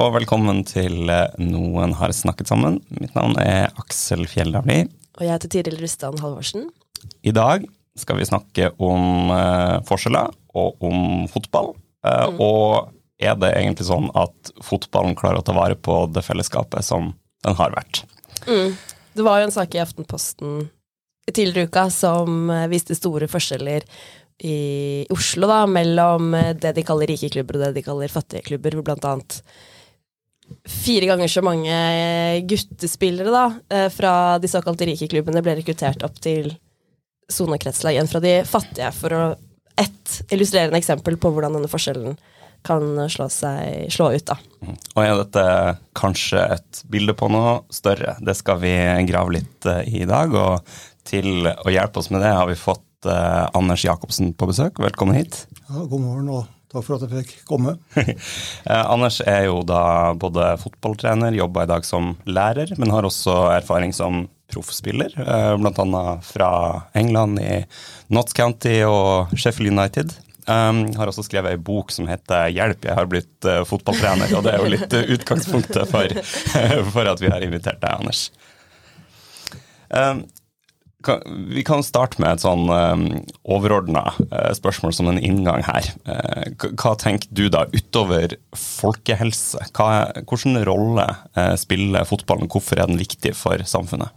Og 0.00 0.14
velkommen 0.14 0.62
til 0.64 1.10
eh, 1.12 1.34
Noen 1.44 1.92
har 1.98 2.12
snakket 2.16 2.48
sammen. 2.48 2.78
Mitt 2.96 3.12
navn 3.16 3.34
er 3.42 3.68
Aksel 3.80 4.24
Fjellavli. 4.30 4.86
Og 5.18 5.26
jeg 5.26 5.34
heter 5.34 5.52
Tiril 5.52 5.76
Rustan 5.82 6.16
Halvorsen. 6.22 6.70
I 7.20 7.34
dag 7.36 7.66
skal 8.00 8.16
vi 8.16 8.28
snakke 8.28 8.70
om 8.80 9.28
eh, 9.34 9.76
forskjeller 9.88 10.32
og 10.56 10.86
om 10.88 11.26
fotball. 11.28 11.74
Mm. 12.00 12.38
Og 12.40 12.88
er 13.20 13.36
det 13.36 13.50
egentlig 13.58 13.90
sånn 13.90 14.08
at 14.16 14.52
fotballen 14.64 15.18
klarer 15.18 15.42
å 15.42 15.44
ta 15.44 15.52
vare 15.52 15.76
på 15.76 16.06
det 16.08 16.24
fellesskapet 16.24 16.86
som 16.86 17.12
den 17.44 17.58
har 17.58 17.74
vært? 17.76 18.06
Det 18.48 19.26
var 19.26 19.42
jo 19.42 19.50
en 19.50 19.52
sak 19.52 19.76
i 19.76 19.82
Aftenposten 19.82 20.62
tidligere 21.30 21.68
i 21.68 21.70
uka 21.70 21.84
som 21.92 22.48
eh, 22.50 22.70
viste 22.72 22.96
store 22.96 23.28
forskjeller 23.30 23.84
i 24.48 25.04
Oslo, 25.12 25.44
da, 25.44 25.66
mellom 25.68 26.32
eh, 26.34 26.54
det 26.56 26.72
de 26.78 26.86
kaller 26.88 27.12
rike 27.12 27.28
klubber 27.36 27.58
og 27.58 27.66
det 27.66 27.74
de 27.76 27.84
kaller 27.84 28.12
fattige 28.12 28.48
klubber, 28.48 28.78
hvor 28.78 28.88
blant 28.88 29.04
annet 29.04 29.42
fire 30.68 31.08
ganger 31.10 31.30
så 31.30 31.42
mange 31.44 31.76
guttespillere 32.48 33.32
da, 33.34 33.44
eh, 33.72 33.88
fra 33.92 34.38
de 34.38 34.50
såkalte 34.50 34.88
rike 34.88 35.08
klubbene 35.10 35.42
ble 35.44 35.58
rekruttert 35.58 36.04
opp 36.06 36.18
til 36.22 36.52
sonekretslag 37.30 38.00
enn 38.00 38.10
fra 38.10 38.20
de 38.22 38.40
fattige, 38.48 38.90
for 38.96 39.14
å 39.14 39.24
ett 39.80 40.32
illustrerende 40.34 40.78
eksempel 40.80 41.16
på 41.16 41.30
hvordan 41.32 41.56
denne 41.56 41.70
forskjellen 41.70 42.18
kan 42.66 42.84
slå, 43.08 43.28
seg, 43.32 43.88
slå 43.92 44.10
ut. 44.12 44.26
da. 44.28 44.36
Og 44.94 45.00
er 45.00 45.14
dette 45.22 45.44
kanskje 45.96 46.42
et 46.58 46.82
bilde 46.92 47.14
på 47.16 47.30
noe 47.32 47.60
større? 47.72 48.18
Det 48.20 48.36
skal 48.36 48.60
vi 48.60 48.74
grave 49.08 49.38
litt 49.38 49.68
eh, 49.70 49.82
i 49.88 50.02
i 50.04 50.08
dag. 50.08 50.34
Og 50.36 50.80
til 51.08 51.48
å 51.48 51.72
hjelpe 51.72 52.02
oss 52.02 52.10
med 52.12 52.20
det 52.24 52.34
har 52.36 52.48
vi 52.50 52.58
fått 52.60 53.08
eh, 53.08 53.46
Anders 53.56 53.86
Jacobsen 53.86 54.34
på 54.36 54.50
besøk. 54.50 54.82
Velkommen 54.82 55.16
hit. 55.16 55.46
Ja, 55.70 55.86
god 55.86 56.04
morgen, 56.04 56.28
og 56.28 56.59
takk 56.70 56.86
for 56.86 56.96
at 56.96 57.06
jeg 57.06 57.24
fikk 57.24 57.46
komme. 57.48 57.76
Eh, 58.70 58.84
Anders 58.84 59.20
er 59.24 59.46
jo 59.48 59.62
da 59.66 60.12
både 60.20 60.52
fotballtrener, 60.60 61.34
jobber 61.34 61.64
i 61.64 61.70
dag 61.70 61.86
som 61.86 62.12
lærer, 62.28 62.74
men 62.78 62.92
har 62.92 63.06
også 63.08 63.36
erfaring 63.56 63.94
som 63.96 64.26
proffspiller, 64.52 65.14
bl.a. 65.14 65.56
blant 65.58 65.78
annet 65.80 66.26
fra 66.26 66.50
England 66.98 67.40
i 67.42 67.62
Notts 68.12 68.36
County 68.36 68.80
og 68.86 69.32
Sheffield 69.38 69.72
United. 69.72 70.12
Um, 70.50 70.82
har 70.96 71.10
også 71.10 71.22
skrevet 71.26 71.54
ei 71.54 71.60
bok 71.62 71.92
som 71.94 72.08
heter 72.10 72.48
'Hjelp, 72.50 72.86
jeg 72.88 72.96
har 72.96 73.06
blitt 73.06 73.46
eh, 73.46 73.60
fotballtrener', 73.68 74.32
og 74.34 74.42
det 74.46 74.54
er 74.54 74.62
jo 74.64 74.72
litt 74.72 74.94
eh, 74.96 75.12
utgangspunktet 75.14 75.90
for, 75.90 76.14
for 76.94 77.10
at 77.10 77.22
vi 77.22 77.30
har 77.30 77.44
invitert 77.44 77.78
deg, 77.82 77.92
Anders. 78.00 78.22
Um, 79.90 80.24
vi 81.54 81.62
kan 81.64 81.84
starte 81.86 82.20
med 82.20 82.36
et 82.36 82.42
sånn 82.44 82.66
um, 82.68 83.04
overordna 83.48 84.02
uh, 84.18 84.50
spørsmål 84.56 84.94
som 84.96 85.10
en 85.10 85.20
inngang 85.20 85.64
her. 85.66 85.88
Uh, 86.04 86.68
hva 86.74 86.94
tenker 87.00 87.30
du 87.32 87.46
da, 87.52 87.64
utover 87.72 88.36
folkehelse? 88.56 89.64
Hva, 89.76 90.10
hvilken 90.20 90.60
rolle 90.68 91.06
uh, 91.38 91.54
spiller 91.60 92.08
fotballen, 92.08 92.50
hvorfor 92.52 92.80
er 92.80 92.90
den 92.90 93.00
viktig 93.00 93.32
for 93.38 93.64
samfunnet? 93.64 94.12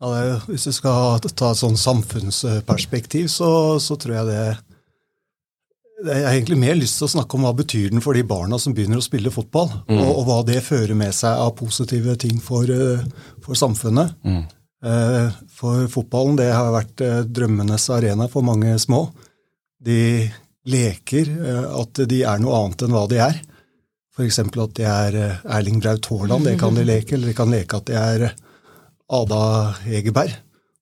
Ja, 0.00 0.12
det, 0.12 0.40
hvis 0.50 0.66
vi 0.68 0.76
skal 0.76 1.20
ta 1.24 1.52
et 1.52 1.60
sånn 1.60 1.78
samfunnsperspektiv, 1.80 3.30
så, 3.32 3.50
så 3.80 3.96
tror 4.00 4.18
jeg 4.18 4.32
det 4.32 4.46
det 6.04 6.12
er 6.12 6.26
egentlig 6.28 6.58
mer 6.60 6.76
lyst 6.76 6.98
til 7.00 7.06
å 7.06 7.12
snakke 7.14 7.38
om 7.38 7.46
hva 7.46 7.54
betyr 7.56 7.88
den 7.92 8.02
for 8.04 8.16
de 8.16 8.24
barna 8.26 8.58
som 8.60 8.74
begynner 8.76 9.00
å 9.00 9.04
spille 9.04 9.32
fotball, 9.32 9.70
og, 9.88 10.10
og 10.10 10.26
hva 10.28 10.42
det 10.44 10.58
fører 10.66 10.92
med 10.98 11.14
seg 11.16 11.40
av 11.40 11.54
positive 11.56 12.18
ting 12.20 12.36
for, 12.42 12.68
eh, 12.68 13.00
for 13.44 13.56
samfunnet. 13.56 14.12
Eh, 14.28 14.42
For 15.56 15.86
fotballen 15.90 16.36
det 16.38 16.50
har 16.52 16.72
vært 16.74 17.02
eh, 17.02 17.22
drømmenes 17.26 17.88
arena 17.94 18.28
for 18.30 18.46
mange 18.46 18.74
små. 18.78 19.06
De 19.82 20.28
leker 20.66 21.30
eh, 21.32 21.68
at 21.80 22.02
de 22.10 22.22
er 22.22 22.42
noe 22.42 22.60
annet 22.60 22.86
enn 22.86 22.94
hva 22.94 23.06
de 23.10 23.20
er. 23.24 23.40
F.eks. 24.16 24.38
at 24.40 24.76
de 24.78 24.84
er 24.88 25.16
eh, 25.20 25.40
Erling 25.58 25.80
Braut 25.82 26.06
Haaland, 26.08 26.46
det 26.48 26.56
kan 26.60 26.76
de 26.76 26.86
leke. 26.88 27.16
Eller 27.16 27.32
de 27.32 27.36
kan 27.36 27.52
leke 27.52 27.76
at 27.76 27.90
de 27.90 27.96
er 28.00 28.28
eh, 28.30 28.38
Ada 29.12 29.42
Hegerberg. 29.84 30.32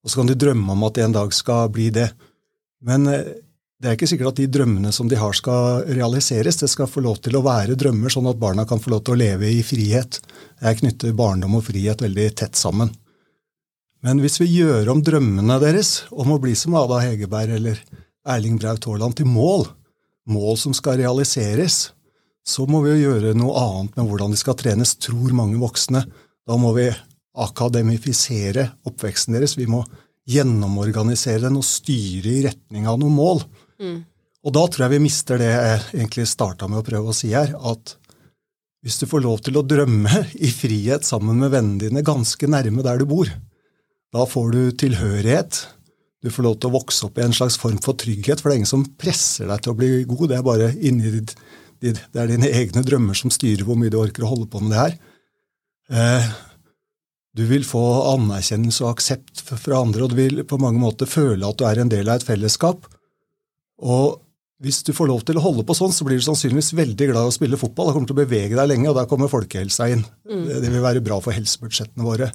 Og 0.04 0.12
så 0.12 0.20
kan 0.20 0.28
de 0.28 0.36
drømme 0.38 0.76
om 0.76 0.84
at 0.86 0.94
de 0.94 1.02
en 1.02 1.16
dag 1.16 1.34
skal 1.34 1.72
bli 1.74 1.88
det. 1.94 2.12
Men 2.86 3.08
eh, 3.10 3.32
det 3.82 3.90
er 3.90 3.98
ikke 3.98 4.08
sikkert 4.08 4.30
at 4.32 4.38
de 4.38 4.46
drømmene 4.54 4.92
som 4.94 5.10
de 5.10 5.18
har, 5.18 5.34
skal 5.34 5.82
realiseres. 5.88 6.60
Det 6.62 6.70
skal 6.70 6.88
få 6.88 7.02
lov 7.04 7.18
til 7.24 7.34
å 7.36 7.42
være 7.44 7.74
drømmer, 7.80 8.12
sånn 8.12 8.30
at 8.30 8.38
barna 8.40 8.68
kan 8.70 8.80
få 8.80 8.94
lov 8.94 9.02
til 9.04 9.16
å 9.16 9.22
leve 9.24 9.50
i 9.50 9.64
frihet. 9.66 10.20
Jeg 10.62 10.78
knytter 10.84 11.16
barndom 11.18 11.58
og 11.58 11.66
frihet 11.66 12.06
veldig 12.06 12.28
tett 12.38 12.60
sammen. 12.60 12.94
Men 14.04 14.20
hvis 14.20 14.36
vi 14.42 14.50
gjør 14.58 14.90
om 14.92 15.00
drømmene 15.04 15.56
deres 15.62 16.02
om 16.12 16.34
å 16.34 16.40
bli 16.42 16.52
som 16.58 16.76
Ada 16.76 17.00
Hegerberg 17.06 17.56
eller 17.56 17.80
Erling 18.28 18.58
Braut 18.60 18.84
Haaland 18.84 19.16
til 19.16 19.28
mål, 19.30 19.64
mål 20.28 20.58
som 20.60 20.74
skal 20.76 20.98
realiseres, 21.00 21.94
så 22.44 22.66
må 22.68 22.82
vi 22.84 22.92
jo 22.92 23.08
gjøre 23.08 23.32
noe 23.36 23.56
annet 23.56 23.96
med 23.96 24.08
hvordan 24.10 24.34
de 24.34 24.40
skal 24.40 24.58
trenes, 24.60 24.96
tror 25.00 25.32
mange 25.36 25.56
voksne. 25.60 26.04
Da 26.44 26.58
må 26.60 26.74
vi 26.76 26.90
akademifisere 27.40 28.66
oppveksten 28.84 29.38
deres. 29.38 29.56
Vi 29.56 29.66
må 29.72 29.80
gjennomorganisere 30.28 31.46
den 31.46 31.56
og 31.60 31.64
styre 31.64 32.28
i 32.28 32.44
retning 32.44 32.84
av 32.88 33.00
noen 33.00 33.16
mål. 33.16 33.40
Og 34.44 34.52
da 34.52 34.66
tror 34.68 34.84
jeg 34.84 34.94
vi 34.98 35.04
mister 35.06 35.40
det 35.40 35.48
jeg 35.48 35.80
egentlig 35.94 36.28
starta 36.28 36.68
med 36.68 36.82
å 36.82 36.86
prøve 36.86 37.12
å 37.12 37.16
si 37.16 37.32
her, 37.32 37.56
at 37.56 37.96
hvis 38.84 39.00
du 39.00 39.08
får 39.08 39.24
lov 39.24 39.40
til 39.40 39.56
å 39.56 39.64
drømme 39.64 40.26
i 40.44 40.52
frihet 40.52 41.08
sammen 41.08 41.40
med 41.40 41.54
vennene 41.56 41.86
dine 41.86 42.04
ganske 42.04 42.48
nærme 42.52 42.84
der 42.84 43.00
du 43.00 43.08
bor, 43.08 43.32
da 44.14 44.24
får 44.30 44.52
du 44.54 44.62
tilhørighet. 44.78 45.60
Du 46.24 46.30
får 46.32 46.46
lov 46.46 46.56
til 46.56 46.70
å 46.70 46.76
vokse 46.78 47.04
opp 47.08 47.18
i 47.18 47.24
en 47.26 47.34
slags 47.36 47.58
form 47.60 47.80
for 47.84 47.98
trygghet, 48.00 48.40
for 48.40 48.48
det 48.48 48.54
er 48.54 48.62
ingen 48.62 48.70
som 48.70 48.86
presser 49.00 49.50
deg 49.50 49.64
til 49.64 49.74
å 49.74 49.78
bli 49.78 49.90
god. 50.08 50.28
Det 50.30 50.38
er 50.38 50.46
bare 50.46 50.70
inni 50.78 51.12
ditt, 51.18 51.34
ditt, 51.82 52.00
det 52.14 52.22
er 52.22 52.30
dine 52.30 52.48
egne 52.62 52.84
drømmer 52.86 53.18
som 53.18 53.32
styrer 53.34 53.66
hvor 53.66 53.78
mye 53.80 53.92
du 53.92 53.98
orker 54.00 54.24
å 54.24 54.32
holde 54.32 54.48
på 54.52 54.62
med 54.62 54.72
det 54.72 54.80
her. 54.80 54.96
Eh, 55.92 56.30
du 57.34 57.42
vil 57.50 57.66
få 57.66 57.82
anerkjennelse 58.14 58.86
og 58.86 58.94
aksept 58.94 59.42
fra 59.50 59.82
andre, 59.82 60.06
og 60.06 60.14
du 60.14 60.20
vil 60.22 60.44
på 60.46 60.60
mange 60.62 60.80
måter 60.80 61.10
føle 61.10 61.48
at 61.48 61.58
du 61.58 61.66
er 61.66 61.82
en 61.82 61.90
del 61.92 62.08
av 62.08 62.22
et 62.22 62.28
fellesskap. 62.28 62.86
Og 63.82 64.20
hvis 64.64 64.80
du 64.86 64.94
får 64.96 65.10
lov 65.10 65.22
til 65.28 65.36
å 65.36 65.42
holde 65.44 65.62
på 65.68 65.76
sånn, 65.76 65.92
så 65.92 66.06
blir 66.06 66.16
du 66.16 66.24
sannsynligvis 66.24 66.72
veldig 66.76 67.08
glad 67.10 67.26
i 67.26 67.30
å 67.30 67.34
spille 67.34 67.58
fotball. 67.60 67.90
Da 67.90 67.94
kommer 67.94 68.08
du 68.08 68.12
til 68.12 68.16
å 68.16 68.22
bevege 68.22 68.56
deg 68.56 68.70
lenge, 68.70 68.88
og 68.90 68.96
der 68.96 69.08
kommer 69.10 69.28
folkehelsa 69.32 69.90
inn. 69.92 70.04
Det, 70.24 70.62
det 70.64 70.70
vil 70.72 70.84
være 70.84 71.02
bra 71.04 71.18
for 71.24 71.36
helsebudsjettene 71.36 72.06
våre. 72.06 72.30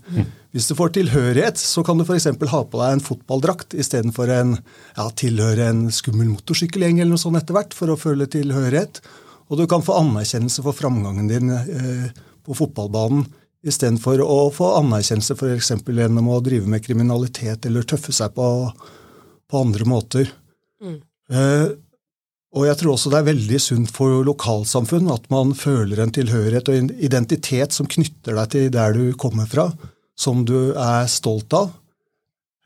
Hvis 0.54 0.70
du 0.70 0.76
får 0.78 0.94
tilhørighet, 1.00 1.58
så 1.62 1.82
kan 1.86 1.98
du 1.98 2.06
f.eks. 2.06 2.30
ha 2.54 2.62
på 2.70 2.84
deg 2.84 2.94
en 2.96 3.04
fotballdrakt 3.06 3.74
istedenfor 3.82 4.32
en 4.36 4.54
ja, 4.60 5.08
tilhøre 5.18 5.72
en 5.74 5.82
skummel 5.94 6.30
motorsykkelgjeng 6.36 7.02
eller 7.02 7.16
noe 7.16 7.24
sånt 7.26 7.42
etter 7.42 7.58
hvert, 7.58 7.74
for 7.78 7.90
å 7.90 7.98
føle 8.00 8.30
tilhørighet. 8.30 9.02
Og 9.50 9.58
du 9.58 9.66
kan 9.70 9.84
få 9.86 9.98
anerkjennelse 9.98 10.64
for 10.66 10.78
framgangen 10.78 11.30
din 11.32 11.50
eh, 11.58 12.08
på 12.46 12.58
fotballbanen 12.58 13.26
istedenfor 13.66 14.22
å 14.24 14.40
få 14.56 14.70
anerkjennelse 14.78 15.36
f.eks. 15.36 15.74
gjennom 15.84 16.30
å 16.32 16.40
drive 16.44 16.70
med 16.70 16.86
kriminalitet 16.86 17.66
eller 17.68 17.88
tøffe 17.88 18.14
seg 18.16 18.32
på, 18.38 18.48
på 19.50 19.64
andre 19.66 19.88
måter. 19.90 20.32
Eh, 21.30 21.66
og 22.50 22.66
jeg 22.66 22.80
tror 22.80 22.96
også 22.96 23.12
det 23.14 23.20
er 23.20 23.28
veldig 23.28 23.60
sunt 23.62 23.92
for 23.94 24.24
lokalsamfunn 24.26 25.12
at 25.14 25.28
man 25.30 25.52
føler 25.58 26.02
en 26.02 26.14
tilhørighet 26.14 26.72
og 26.72 26.80
en 26.80 26.90
identitet 26.98 27.76
som 27.76 27.90
knytter 27.90 28.38
deg 28.40 28.54
til 28.56 28.72
der 28.74 28.96
du 28.96 29.04
kommer 29.22 29.46
fra, 29.50 29.68
som 30.18 30.42
du 30.48 30.72
er 30.74 31.06
stolt 31.12 31.54
av. 31.54 31.70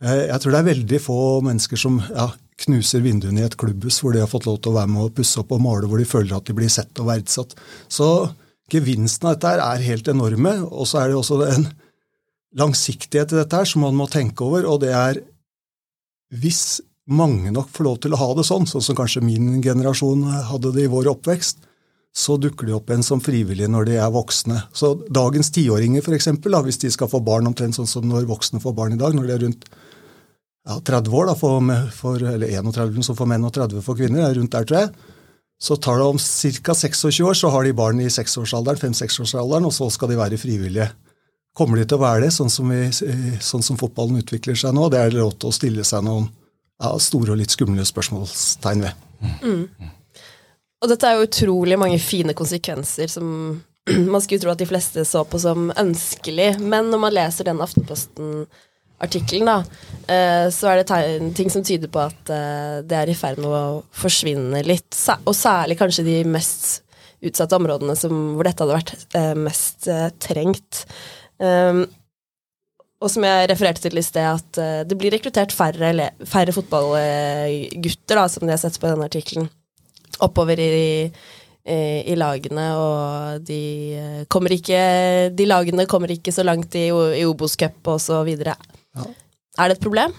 Eh, 0.04 0.30
Jeg 0.30 0.40
tror 0.40 0.56
det 0.56 0.62
er 0.62 0.72
veldig 0.72 1.02
få 1.04 1.18
mennesker 1.44 1.80
som 1.80 2.00
ja, 2.00 2.30
knuser 2.64 3.04
vinduene 3.04 3.44
i 3.44 3.48
et 3.50 3.58
klubbhus 3.60 4.00
hvor 4.00 4.16
de 4.16 4.24
har 4.24 4.32
fått 4.32 4.48
lov 4.48 4.62
til 4.62 4.72
å 4.72 4.78
være 4.80 4.94
med 4.94 5.04
å 5.04 5.14
pusse 5.20 5.42
opp 5.42 5.52
og 5.52 5.62
male, 5.66 5.90
hvor 5.92 6.00
de 6.00 6.08
føler 6.08 6.38
at 6.38 6.48
de 6.48 6.56
blir 6.56 6.72
sett 6.72 7.04
og 7.04 7.10
verdsatt. 7.12 7.52
Så 7.92 8.08
gevinsten 8.72 9.28
av 9.28 9.36
dette 9.36 9.54
er 9.68 9.88
helt 9.90 10.08
enorme, 10.08 10.62
og 10.64 10.88
så 10.88 11.04
er 11.04 11.12
det 11.12 11.20
også 11.20 11.42
en 11.50 11.68
langsiktighet 12.56 13.34
i 13.34 13.42
dette 13.42 13.60
her 13.60 13.68
som 13.68 13.84
man 13.84 13.98
må 13.98 14.08
tenke 14.08 14.46
over, 14.46 14.64
og 14.70 14.80
det 14.86 14.94
er 14.96 15.22
hvis 16.34 16.80
mange 17.12 17.52
nok 17.52 17.70
får 17.74 17.88
lov 17.88 18.00
til 18.04 18.16
å 18.16 18.20
ha 18.22 18.30
det 18.38 18.46
sånn, 18.48 18.66
sånn 18.70 18.84
som 18.84 18.98
kanskje 18.98 19.24
min 19.26 19.62
generasjon 19.64 20.24
hadde 20.50 20.72
det 20.76 20.86
i 20.86 20.92
vår 20.92 21.10
oppvekst, 21.12 21.66
så 22.14 22.38
dukker 22.38 22.70
de 22.70 22.76
opp 22.78 22.92
igjen 22.92 23.04
som 23.04 23.22
frivillige 23.24 23.72
når 23.72 23.88
de 23.90 23.96
er 23.98 24.12
voksne. 24.14 24.60
Så 24.78 24.94
dagens 25.10 25.50
tiåringer, 25.52 26.06
eksempel, 26.14 26.54
da, 26.54 26.62
hvis 26.64 26.78
de 26.84 26.92
skal 26.94 27.10
få 27.10 27.24
barn 27.26 27.50
omtrent 27.50 27.76
sånn 27.76 27.90
som 27.90 28.06
når 28.08 28.30
voksne 28.30 28.62
får 28.62 28.76
barn 28.78 28.94
i 28.94 29.00
dag, 29.02 29.16
når 29.18 29.28
de 29.28 29.34
er 29.34 29.44
rundt 29.48 29.66
ja, 30.70 30.78
30 30.78 31.18
år, 31.18 31.32
da, 31.32 31.36
for, 31.36 31.74
for, 31.98 32.22
eller 32.36 32.54
31 32.54 33.10
så 33.10 33.18
for 33.18 33.30
menn 33.30 33.44
og 33.44 33.56
30 33.58 33.82
for 33.84 34.00
kvinner, 34.00 34.30
rundt 34.38 34.54
der, 34.54 34.68
tror 34.70 34.80
jeg. 34.84 34.94
Så 35.64 35.78
tar 35.82 35.98
det 36.00 36.06
om 36.06 36.20
ca. 36.22 36.76
26 36.76 37.24
år, 37.26 37.34
så 37.40 37.50
har 37.50 37.66
de 37.66 37.74
barn 37.76 38.00
i 38.04 38.12
seksårsalderen, 38.14 38.80
fem-seksårsalderen, 38.80 39.66
og 39.66 39.74
så 39.74 39.90
skal 39.92 40.14
de 40.14 40.20
være 40.22 40.40
frivillige. 40.40 40.92
Kommer 41.58 41.82
de 41.82 41.88
til 41.90 41.98
å 41.98 42.04
være 42.06 42.28
det, 42.28 42.32
sånn 42.36 42.52
som, 42.54 42.70
vi, 42.70 42.88
sånn 43.42 43.66
som 43.66 43.78
fotballen 43.80 44.22
utvikler 44.22 44.58
seg 44.60 44.74
nå? 44.78 44.88
Det 44.94 45.02
er 45.02 45.18
lov 45.18 45.36
til 45.40 45.50
å 45.50 45.56
stille 45.56 45.86
seg 45.88 46.06
noen 46.06 46.30
ja, 46.84 46.94
store 47.00 47.34
og 47.34 47.40
litt 47.40 47.54
skumle 47.54 47.86
spørsmålstegn 47.88 48.84
ved. 48.84 49.04
Mm. 49.44 49.92
Og 50.84 50.92
dette 50.92 51.08
er 51.08 51.16
jo 51.16 51.30
utrolig 51.30 51.78
mange 51.80 52.00
fine 52.04 52.36
konsekvenser 52.36 53.12
som 53.12 53.28
man 54.14 54.22
skulle 54.24 54.42
tro 54.44 54.52
at 54.54 54.62
de 54.62 54.68
fleste 54.68 55.06
så 55.08 55.24
på 55.28 55.40
som 55.42 55.72
ønskelig, 55.80 56.54
men 56.60 56.92
når 56.92 57.04
man 57.06 57.16
leser 57.16 57.48
den 57.48 57.64
Aftenposten-artikkelen, 57.64 59.50
da, 59.50 59.58
eh, 60.12 60.48
så 60.54 60.72
er 60.72 60.82
det 60.82 61.34
ting 61.38 61.52
som 61.52 61.66
tyder 61.66 61.92
på 61.92 62.04
at 62.04 62.32
eh, 62.32 62.78
det 62.88 63.00
er 63.00 63.12
i 63.12 63.18
ferd 63.18 63.40
med 63.44 63.52
å 63.52 63.82
forsvinne 63.96 64.64
litt. 64.68 64.92
Og 65.24 65.36
særlig 65.38 65.80
kanskje 65.80 66.08
de 66.08 66.22
mest 66.28 66.82
utsatte 67.24 67.56
områdene 67.56 67.96
som, 67.96 68.36
hvor 68.36 68.48
dette 68.48 68.66
hadde 68.66 68.80
vært 68.82 69.16
eh, 69.16 69.36
mest 69.40 69.88
trengt. 70.24 70.86
Og 73.04 73.12
som 73.12 73.26
jeg 73.28 73.50
refererte 73.52 73.84
til 73.84 74.00
i 74.00 74.06
sted, 74.06 74.24
at 74.24 74.88
det 74.88 74.96
blir 74.96 75.12
rekruttert 75.12 75.52
færre, 75.52 76.10
færre 76.24 76.54
fotballgutter, 76.56 78.16
da, 78.16 78.28
som 78.32 78.46
de 78.48 78.54
har 78.54 78.62
sett 78.62 78.80
på 78.80 78.88
denne 78.88 79.10
artikkelen, 79.10 79.50
oppover 80.24 80.62
i 80.64 80.78
i, 81.64 82.12
i 82.12 82.16
lagene, 82.20 82.66
og 82.76 83.44
de 83.48 83.60
eh, 83.96 84.24
kommer 84.32 84.52
ikke 84.56 84.80
De 85.36 85.48
lagene 85.48 85.86
kommer 85.88 86.12
ikke 86.12 86.34
så 86.36 86.44
langt 86.44 86.76
i, 86.76 86.90
i 86.90 87.24
Obos-cup 87.28 87.88
videre. 88.28 88.58
Ja. 88.96 89.08
Er 89.64 89.72
det 89.72 89.78
et 89.78 89.86
problem? 89.86 90.16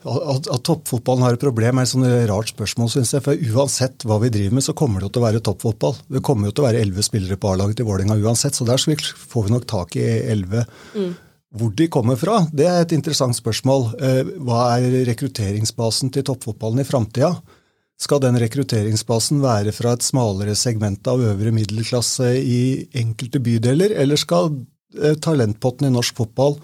At, 0.00 0.46
at, 0.48 0.62
toppfotballen 0.64 1.26
har 1.26 1.36
et 1.36 1.42
problem, 1.42 1.76
er 1.76 1.84
et 1.84 1.90
sånn 1.90 2.06
rart 2.30 2.52
spørsmål, 2.54 2.88
syns 2.92 3.12
jeg. 3.12 3.24
For 3.24 3.42
uansett 3.52 4.06
hva 4.08 4.16
vi 4.22 4.30
driver 4.32 4.56
med, 4.56 4.64
så 4.64 4.74
kommer 4.76 5.02
det 5.02 5.10
jo 5.10 5.14
til 5.16 5.22
å 5.22 5.26
være 5.26 5.42
toppfotball. 5.44 5.98
Det 6.16 6.22
kommer 6.24 6.48
jo 6.48 6.54
til 6.56 6.64
å 6.64 6.68
være 6.70 6.80
elleve 6.80 7.04
spillere 7.04 7.36
på 7.40 7.50
A-laget 7.52 7.80
til 7.80 7.88
Vålerenga 7.88 8.16
uansett, 8.16 8.56
så 8.56 8.64
der 8.68 8.80
får 8.80 9.46
vi 9.46 9.52
nok 9.52 9.68
tak 9.68 9.98
i 10.00 10.06
elleve. 10.32 10.64
Mm. 10.96 11.12
Hvor 11.60 11.72
de 11.76 11.88
kommer 11.90 12.16
fra, 12.16 12.44
det 12.54 12.68
er 12.70 12.84
et 12.84 12.96
interessant 12.96 13.36
spørsmål. 13.36 13.88
Eh, 14.00 14.34
hva 14.46 14.68
er 14.78 15.00
rekrutteringsbasen 15.10 16.12
til 16.14 16.24
toppfotballen 16.30 16.80
i 16.80 16.88
framtida? 16.88 17.34
Skal 18.00 18.22
den 18.22 18.38
rekrutteringsbasen 18.40 19.42
være 19.42 19.74
fra 19.76 19.92
et 19.96 20.06
smalere 20.06 20.54
segment 20.56 21.04
av 21.10 21.20
øvre 21.20 21.52
middelklasse 21.52 22.32
i 22.38 22.60
enkelte 23.02 23.42
bydeler, 23.44 23.92
eller 24.00 24.20
skal 24.20 24.54
eh, 24.96 25.18
talentpotten 25.20 25.90
i 25.90 25.92
norsk 25.92 26.22
fotball 26.22 26.56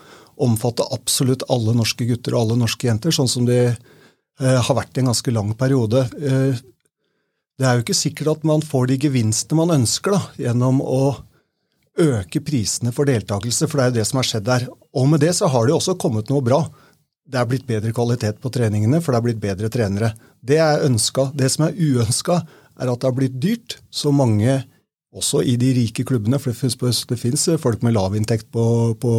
omfatte 0.43 0.87
absolutt 0.95 1.47
alle 1.53 1.75
norske 1.77 2.07
gutter 2.09 2.37
og 2.37 2.45
alle 2.45 2.59
norske 2.61 2.89
jenter, 2.89 3.15
sånn 3.15 3.31
som 3.31 3.47
det 3.49 3.61
eh, 3.69 4.59
har 4.61 4.77
vært 4.77 4.97
i 4.97 5.05
en 5.05 5.11
ganske 5.13 5.35
lang 5.35 5.55
periode? 5.59 6.07
Eh, 6.21 6.59
det 7.57 7.65
er 7.65 7.79
jo 7.79 7.87
ikke 7.87 7.97
sikkert 7.97 8.35
at 8.35 8.49
man 8.49 8.65
får 8.65 8.91
de 8.91 9.01
gevinstene 9.07 9.61
man 9.63 9.79
ønsker 9.79 10.17
da, 10.17 10.23
gjennom 10.49 10.83
å 10.85 11.03
øke 11.97 12.43
prisene 12.45 12.93
for 12.93 13.09
deltakelse, 13.09 13.69
for 13.71 13.81
det 13.81 13.85
er 13.85 13.93
jo 13.93 13.99
det 14.01 14.09
som 14.11 14.21
har 14.21 14.29
skjedd 14.29 14.49
der. 14.49 14.67
Og 14.97 15.09
med 15.09 15.25
det 15.25 15.33
så 15.39 15.49
har 15.49 15.65
det 15.65 15.73
jo 15.73 15.79
også 15.81 15.97
kommet 16.01 16.29
noe 16.29 16.45
bra 16.45 16.67
det 17.27 17.41
er 17.41 17.49
blitt 17.51 17.67
bedre 17.67 17.93
kvalitet 17.95 18.39
på 18.43 18.51
treningene, 18.55 19.01
for 19.03 19.13
det 19.13 19.19
er 19.19 19.27
blitt 19.27 19.43
bedre 19.43 19.71
trenere. 19.73 20.13
Det 20.39 20.61
er 20.63 20.85
ønska. 20.87 21.31
Det 21.35 21.51
som 21.51 21.67
er 21.67 21.75
uønska, 21.75 22.41
er 22.77 22.93
at 22.93 23.03
det 23.03 23.09
har 23.09 23.17
blitt 23.17 23.39
dyrt. 23.43 23.79
Så 23.91 24.13
mange, 24.15 24.61
også 25.17 25.43
i 25.43 25.57
de 25.59 25.73
rike 25.81 26.05
klubbene, 26.07 26.39
for 26.39 26.53
det 26.53 27.19
fins 27.19 27.49
folk 27.63 27.83
med 27.83 27.97
lav 27.97 28.15
inntekt 28.17 28.51
på, 28.55 28.95
på, 29.01 29.13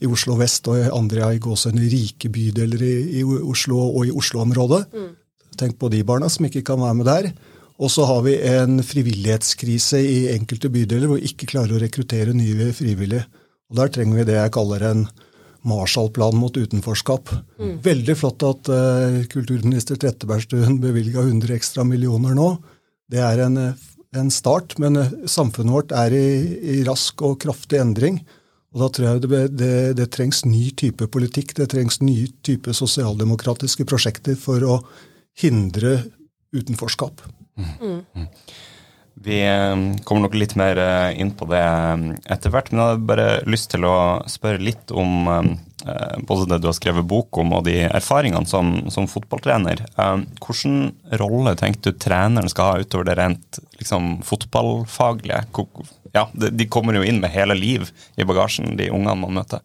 i 0.00 0.08
Oslo 0.10 0.36
vest 0.40 0.68
og 0.68 0.80
andre 0.92 1.32
i 1.34 1.42
gåsehudene 1.42 1.88
rike 1.92 2.30
bydeler 2.32 2.82
i, 2.84 2.96
i, 3.20 3.24
Oslo 3.24 3.80
og 3.88 4.06
i 4.08 4.14
Oslo-området. 4.14 4.82
Mm. 4.92 5.12
Tenk 5.56 5.78
på 5.80 5.90
de 5.92 6.02
barna 6.06 6.28
som 6.32 6.48
ikke 6.48 6.64
kan 6.66 6.82
være 6.82 6.98
med 6.98 7.08
der. 7.08 7.30
Og 7.76 7.92
så 7.92 8.06
har 8.08 8.22
vi 8.24 8.36
en 8.48 8.80
frivillighetskrise 8.84 10.00
i 10.00 10.18
enkelte 10.32 10.70
bydeler 10.72 11.08
hvor 11.08 11.20
vi 11.20 11.28
ikke 11.28 11.48
klarer 11.50 11.76
å 11.76 11.80
rekruttere 11.82 12.36
nye 12.36 12.70
frivillige. 12.76 13.26
Og 13.70 13.80
Der 13.80 13.92
trenger 13.92 14.20
vi 14.20 14.28
det 14.28 14.38
jeg 14.38 14.54
kaller 14.54 14.84
en 14.90 15.06
Marshallplan 15.66 16.38
mot 16.38 16.56
utenforskap. 16.56 17.32
Mm. 17.58 17.74
Veldig 17.84 18.16
flott 18.18 18.44
at 18.46 18.70
uh, 18.70 19.18
kulturminister 19.32 19.98
Trettebergstuen 20.00 20.78
bevilga 20.82 21.24
100 21.24 21.56
ekstra 21.56 21.84
millioner 21.86 22.36
nå. 22.38 22.52
Det 23.10 23.20
er 23.22 23.42
en, 23.44 23.58
eh, 23.60 23.84
en 24.18 24.30
start, 24.34 24.76
men 24.82 24.98
uh, 24.98 25.12
samfunnet 25.30 25.74
vårt 25.74 25.94
er 25.94 26.14
i, 26.14 26.28
i, 26.76 26.76
rask 26.86 27.22
og 27.26 27.38
kraftig 27.42 27.80
endring. 27.82 28.20
Og 28.76 28.82
Da 28.82 28.88
tror 28.92 29.06
jeg 29.08 29.24
det, 29.24 29.42
det, 29.56 29.74
det, 29.96 30.10
trengs 30.12 30.42
ny 30.44 30.68
type 30.76 31.08
politikk, 31.08 31.54
det 31.56 31.70
trengs 31.72 32.02
ny 32.04 32.26
type 32.44 32.74
sosialdemokratiske 32.76 33.86
prosjekter 33.88 34.36
for 34.36 34.60
å 34.68 34.74
hindre 35.40 36.02
utenforskap. 36.52 37.22
Mm. 37.56 38.02
Mm. 38.12 38.26
Vi 39.24 39.38
kommer 40.04 40.26
nok 40.26 40.36
litt 40.36 40.52
mer 40.60 40.76
eh, 40.76 41.16
inn 41.16 41.32
på 41.32 41.48
det 41.48 41.62
eh, 41.62 42.04
etter 42.36 42.52
hvert, 42.52 42.68
men 42.68 42.82
jeg 42.82 42.90
hadde 42.90 43.08
bare 43.08 43.28
lyst 43.48 43.70
til 43.72 43.88
å 43.88 43.96
spørre 44.28 44.60
litt 44.60 44.92
om 44.92 45.30
eh, 45.32 45.48
både 46.26 46.48
det 46.50 46.60
du 46.62 46.68
har 46.70 46.76
skrevet 46.76 47.06
bok 47.06 47.38
om, 47.42 47.54
og 47.58 47.66
de 47.68 47.78
erfaringene 47.86 48.48
som, 48.48 48.72
som 48.92 49.08
fotballtrener. 49.10 49.84
Hvilken 50.40 50.90
rolle 51.20 51.54
tenker 51.58 51.92
du 51.92 52.00
treneren 52.02 52.50
skal 52.52 52.72
ha 52.72 52.82
utover 52.82 53.08
det 53.10 53.18
rent 53.20 53.60
liksom, 53.78 54.18
fotballfaglige? 54.26 55.44
Ja, 56.16 56.26
de 56.32 56.68
kommer 56.72 56.96
jo 56.96 57.06
inn 57.06 57.22
med 57.22 57.34
hele 57.34 57.56
liv 57.58 57.90
i 58.16 58.26
bagasjen, 58.26 58.76
de 58.80 58.90
ungene 58.90 59.18
man 59.22 59.40
møter. 59.40 59.64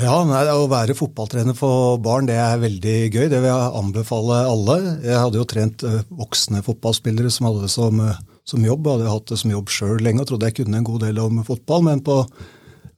Ja, 0.00 0.22
nei, 0.24 0.46
Å 0.48 0.70
være 0.72 0.96
fotballtrener 0.96 1.56
for 1.56 1.98
barn 2.00 2.24
det 2.30 2.38
er 2.40 2.62
veldig 2.62 2.98
gøy. 3.12 3.26
Det 3.28 3.42
vil 3.42 3.50
jeg 3.50 3.72
anbefale 3.76 4.38
alle. 4.48 4.76
Jeg 5.04 5.20
hadde 5.20 5.36
jo 5.36 5.48
trent 5.48 5.84
voksne 6.08 6.62
fotballspillere 6.64 7.28
som 7.30 7.50
hadde 7.50 7.66
det 7.66 7.74
som 7.74 8.00
som 8.48 8.64
jobb. 8.64 8.86
Jeg 8.86 8.98
hadde 8.98 9.12
hatt 9.12 9.30
det 9.30 9.38
som 9.40 9.54
jobb 9.54 9.70
sjøl 9.72 10.02
lenge 10.02 10.24
og 10.24 10.30
trodde 10.30 10.50
jeg 10.50 10.58
kunne 10.60 10.80
en 10.80 10.86
god 10.86 11.06
del 11.06 11.20
om 11.22 11.42
fotball. 11.46 11.86
Men 11.86 12.02
på 12.04 12.22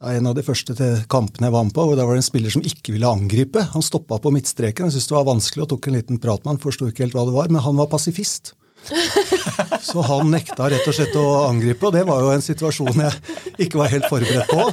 en 0.02 0.26
av 0.26 0.34
de 0.36 0.42
første 0.44 0.74
kampene 1.10 1.48
jeg 1.48 1.54
var 1.54 1.64
med 1.66 1.74
på, 1.76 1.84
hvor 1.86 1.96
da 1.96 2.04
var 2.06 2.16
det 2.16 2.24
en 2.24 2.26
spiller 2.26 2.52
som 2.52 2.64
ikke 2.66 2.94
ville 2.96 3.08
angripe. 3.08 3.62
Han 3.72 3.84
stoppa 3.84 4.18
på 4.20 4.32
midtstreken. 4.34 4.88
Jeg 4.88 4.96
syntes 4.96 5.08
det 5.10 5.16
var 5.16 5.30
vanskelig 5.30 5.64
og 5.64 5.70
tok 5.74 5.88
en 5.88 5.96
liten 5.98 6.20
prat 6.20 6.44
med 6.44 6.54
han. 6.54 6.60
Forsto 6.62 6.90
ikke 6.90 7.06
helt 7.06 7.16
hva 7.16 7.24
det 7.28 7.36
var, 7.36 7.50
men 7.52 7.64
han 7.64 7.78
var 7.80 7.90
pasifist. 7.92 8.52
Så 9.88 10.02
han 10.04 10.32
nekta 10.32 10.68
rett 10.68 10.88
og 10.90 10.96
slett 10.96 11.16
å 11.16 11.24
angripe, 11.46 11.88
og 11.88 11.94
det 11.96 12.04
var 12.08 12.20
jo 12.20 12.34
en 12.34 12.44
situasjon 12.44 13.00
jeg 13.06 13.64
ikke 13.66 13.80
var 13.80 13.92
helt 13.92 14.10
forberedt 14.10 14.50
på. 14.50 14.68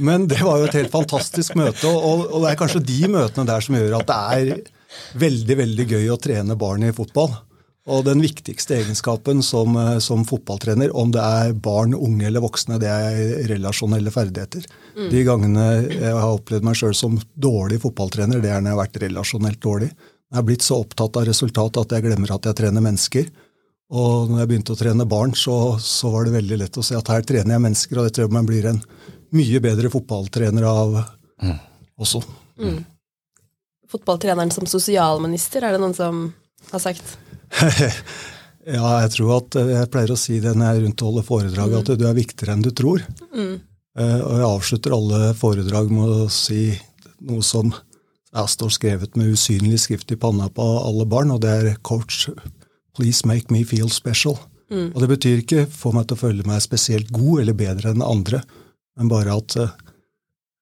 Men 0.00 0.24
det 0.30 0.40
var 0.40 0.60
jo 0.60 0.68
et 0.70 0.78
helt 0.78 0.92
fantastisk 0.92 1.58
møte, 1.60 1.84
og, 1.90 2.30
og 2.30 2.44
det 2.44 2.52
er 2.52 2.60
kanskje 2.60 2.84
de 2.88 3.00
møtene 3.12 3.48
der 3.50 3.64
som 3.64 3.76
gjør 3.76 3.98
at 3.98 4.08
det 4.08 4.20
er 4.38 5.20
veldig, 5.20 5.56
veldig 5.60 5.86
gøy 5.90 6.08
å 6.14 6.20
trene 6.20 6.56
barn 6.58 6.86
i 6.88 6.94
fotball. 6.96 7.34
Og 7.88 8.04
den 8.04 8.20
viktigste 8.20 8.76
egenskapen 8.76 9.40
som, 9.42 9.76
eh, 9.76 9.98
som, 10.04 10.24
fotballtrener, 10.28 10.92
om 10.96 11.10
det 11.14 11.20
er 11.24 11.52
barn, 11.52 11.94
unge 11.94 12.26
eller 12.28 12.44
voksne, 12.44 12.78
det 12.78 12.90
er 12.92 13.48
relasjonelle 13.48 14.12
ferdigheter. 14.12 14.66
Mm. 14.96 15.10
De 15.10 15.22
gangene 15.24 15.68
jeg 15.88 16.12
har 16.12 16.34
opplevd 16.36 16.66
meg 16.66 16.76
sjøl 16.76 16.94
som 16.94 17.16
dårlig 17.34 17.80
fotballtrener, 17.80 18.42
det 18.42 18.50
er 18.52 18.60
når 18.60 18.70
jeg 18.70 18.76
har 18.76 18.82
vært 18.82 19.00
relasjonelt 19.06 19.60
dårlig. 19.64 19.88
Jeg 20.30 20.38
er 20.38 20.46
blitt 20.46 20.66
så 20.66 20.82
opptatt 20.84 21.16
av 21.16 21.24
resultat 21.26 21.80
at 21.80 21.96
jeg 21.96 22.04
glemmer 22.04 22.34
at 22.36 22.44
jeg 22.46 22.58
trener 22.60 22.84
mennesker. 22.84 23.32
Og 23.90 24.28
når 24.30 24.44
jeg 24.44 24.50
begynte 24.52 24.76
å 24.76 24.78
trene 24.78 25.08
barn, 25.08 25.32
så, 25.34 25.56
så 25.82 26.12
var 26.12 26.28
det 26.28 26.36
veldig 26.36 26.60
lett 26.60 26.78
å 26.78 26.84
se 26.86 26.94
at 26.94 27.08
her 27.10 27.24
trener 27.26 27.56
jeg 27.56 27.64
mennesker, 27.64 27.98
og 27.98 28.06
det 28.06 28.12
tror 28.14 28.28
jeg 28.28 28.36
man 28.36 28.46
blir 28.46 28.68
en 28.70 28.78
mye 29.34 29.62
bedre 29.64 29.90
fotballtrener 29.90 30.68
av 30.68 31.00
mm. 31.42 31.56
også. 31.98 32.22
Mm. 32.60 32.84
Fotballtreneren 33.90 34.52
som 34.54 34.68
sosialminister, 34.70 35.64
er 35.64 35.74
det 35.74 35.82
noen 35.82 35.96
som 35.96 36.22
har 36.70 36.84
sagt? 36.84 37.16
ja, 38.76 38.90
jeg 39.04 39.12
tror 39.16 39.32
at 39.38 39.58
eh, 39.58 39.72
jeg 39.74 39.90
pleier 39.92 40.14
å 40.14 40.20
si 40.20 40.38
det 40.42 40.54
når 40.54 40.66
jeg 40.66 40.78
er 40.78 40.84
rundt 40.86 41.02
og 41.02 41.10
holder 41.10 41.26
foredrag, 41.26 41.76
at 41.80 41.92
du 41.98 42.06
er 42.06 42.16
viktigere 42.16 42.56
enn 42.56 42.64
du 42.64 42.70
tror. 42.76 43.04
Mm. 43.34 43.58
Uh, 43.98 44.20
og 44.22 44.34
jeg 44.36 44.46
avslutter 44.46 44.94
alle 44.94 45.20
foredrag 45.34 45.90
med 45.92 46.12
å 46.14 46.28
si 46.32 46.70
noe 47.26 47.42
som 47.44 47.72
jeg 48.30 48.52
står 48.52 48.70
skrevet 48.70 49.16
med 49.18 49.32
usynlig 49.34 49.80
skrift 49.82 50.12
i 50.14 50.18
panna 50.20 50.46
på 50.54 50.62
alle 50.62 51.06
barn, 51.10 51.32
og 51.34 51.42
det 51.42 51.50
er 51.50 51.76
'Coach, 51.82 52.28
please 52.94 53.26
make 53.26 53.50
me 53.50 53.64
feel 53.64 53.90
special'. 53.90 54.38
Mm. 54.70 54.94
Og 54.94 55.00
det 55.02 55.08
betyr 55.10 55.42
ikke 55.42 55.66
få 55.66 55.90
meg 55.92 56.06
til 56.06 56.14
å 56.14 56.22
føle 56.22 56.46
meg 56.46 56.62
spesielt 56.62 57.10
god 57.10 57.42
eller 57.42 57.58
bedre 57.58 57.90
enn 57.90 58.06
andre, 58.06 58.44
men 58.96 59.10
bare 59.10 59.34
at 59.34 59.56
uh, 59.58 59.74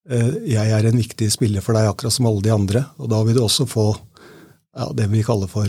jeg 0.08 0.72
er 0.72 0.88
en 0.88 0.96
viktig 0.96 1.28
spiller 1.30 1.60
for 1.60 1.76
deg, 1.76 1.90
akkurat 1.90 2.14
som 2.14 2.26
alle 2.26 2.40
de 2.40 2.54
andre. 2.54 2.86
Og 2.96 3.10
da 3.12 3.20
vil 3.28 3.36
du 3.36 3.42
også 3.44 3.68
få 3.68 3.90
ja, 3.92 4.88
det 4.96 5.10
vi 5.12 5.20
kaller 5.26 5.50
for 5.52 5.68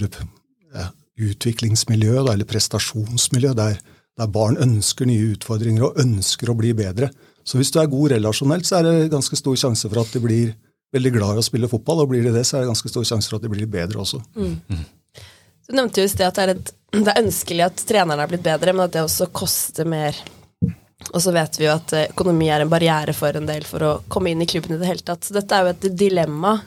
utviklingsmiljø 1.20 2.22
eller 2.22 2.48
prestasjonsmiljø, 2.48 3.54
der, 3.58 3.80
der, 4.20 4.32
barn 4.32 4.60
ønsker 4.62 5.10
nye 5.10 5.34
utfordringer 5.34 5.90
og 5.90 6.00
ønsker 6.02 6.52
å 6.52 6.58
bli 6.58 6.74
bedre. 6.78 7.12
Så 7.44 7.60
hvis 7.60 7.72
du 7.74 7.80
er 7.82 7.92
god 7.92 8.14
relasjonelt, 8.16 8.68
så 8.68 8.80
er 8.80 8.88
det 8.88 9.12
ganske 9.14 9.38
stor 9.40 9.58
sjanse 9.60 9.90
for 9.90 10.04
at 10.04 10.14
de 10.14 10.24
blir 10.24 10.54
veldig 10.96 11.12
glad 11.14 11.38
i 11.38 11.42
å 11.42 11.46
spille 11.46 11.70
fotball, 11.70 12.04
og 12.04 12.12
blir 12.14 12.26
de 12.26 12.34
det, 12.34 12.46
så 12.48 12.58
er 12.58 12.64
det 12.64 12.72
ganske 12.72 12.92
stor 12.92 13.06
sjanse 13.08 13.30
for 13.30 13.40
at 13.40 13.46
de 13.46 13.52
blir 13.52 13.70
bedre 13.70 14.02
også. 14.02 14.22
Mm. 14.38 14.84
Du 15.70 15.76
nevnte 15.78 16.02
jo 16.02 16.10
i 16.10 16.12
sted 16.12 16.26
at 16.26 16.38
det 16.38 16.46
er, 16.46 16.52
et, 16.56 16.72
det 16.96 17.06
er, 17.06 17.22
ønskelig 17.22 17.66
at 17.68 17.82
trenerne 17.90 18.26
er 18.26 18.32
blitt 18.32 18.46
bedre, 18.46 18.74
men 18.74 18.88
at 18.88 18.96
det 18.96 19.06
også 19.06 19.30
koster 19.30 19.90
mer 19.90 20.18
Og 21.14 21.22
så 21.24 21.32
vet 21.32 21.56
vi 21.56 21.64
jo 21.64 21.72
at 21.72 21.94
eh, 21.96 22.10
økonomi 22.12 22.50
er 22.52 22.60
en 22.60 22.72
barriere 22.72 23.14
for 23.16 23.38
en 23.38 23.46
del 23.48 23.64
for 23.64 23.86
å 23.88 23.92
komme 24.12 24.34
inn 24.34 24.42
i 24.44 24.48
klubben 24.50 24.76
i 24.76 24.80
det 24.82 24.90
hele 24.90 25.06
tatt. 25.06 25.24
Så 25.24 25.32
dette 25.38 25.56
er 25.56 25.64
jo 25.64 25.72
et 25.72 25.86
dilemma. 25.96 26.58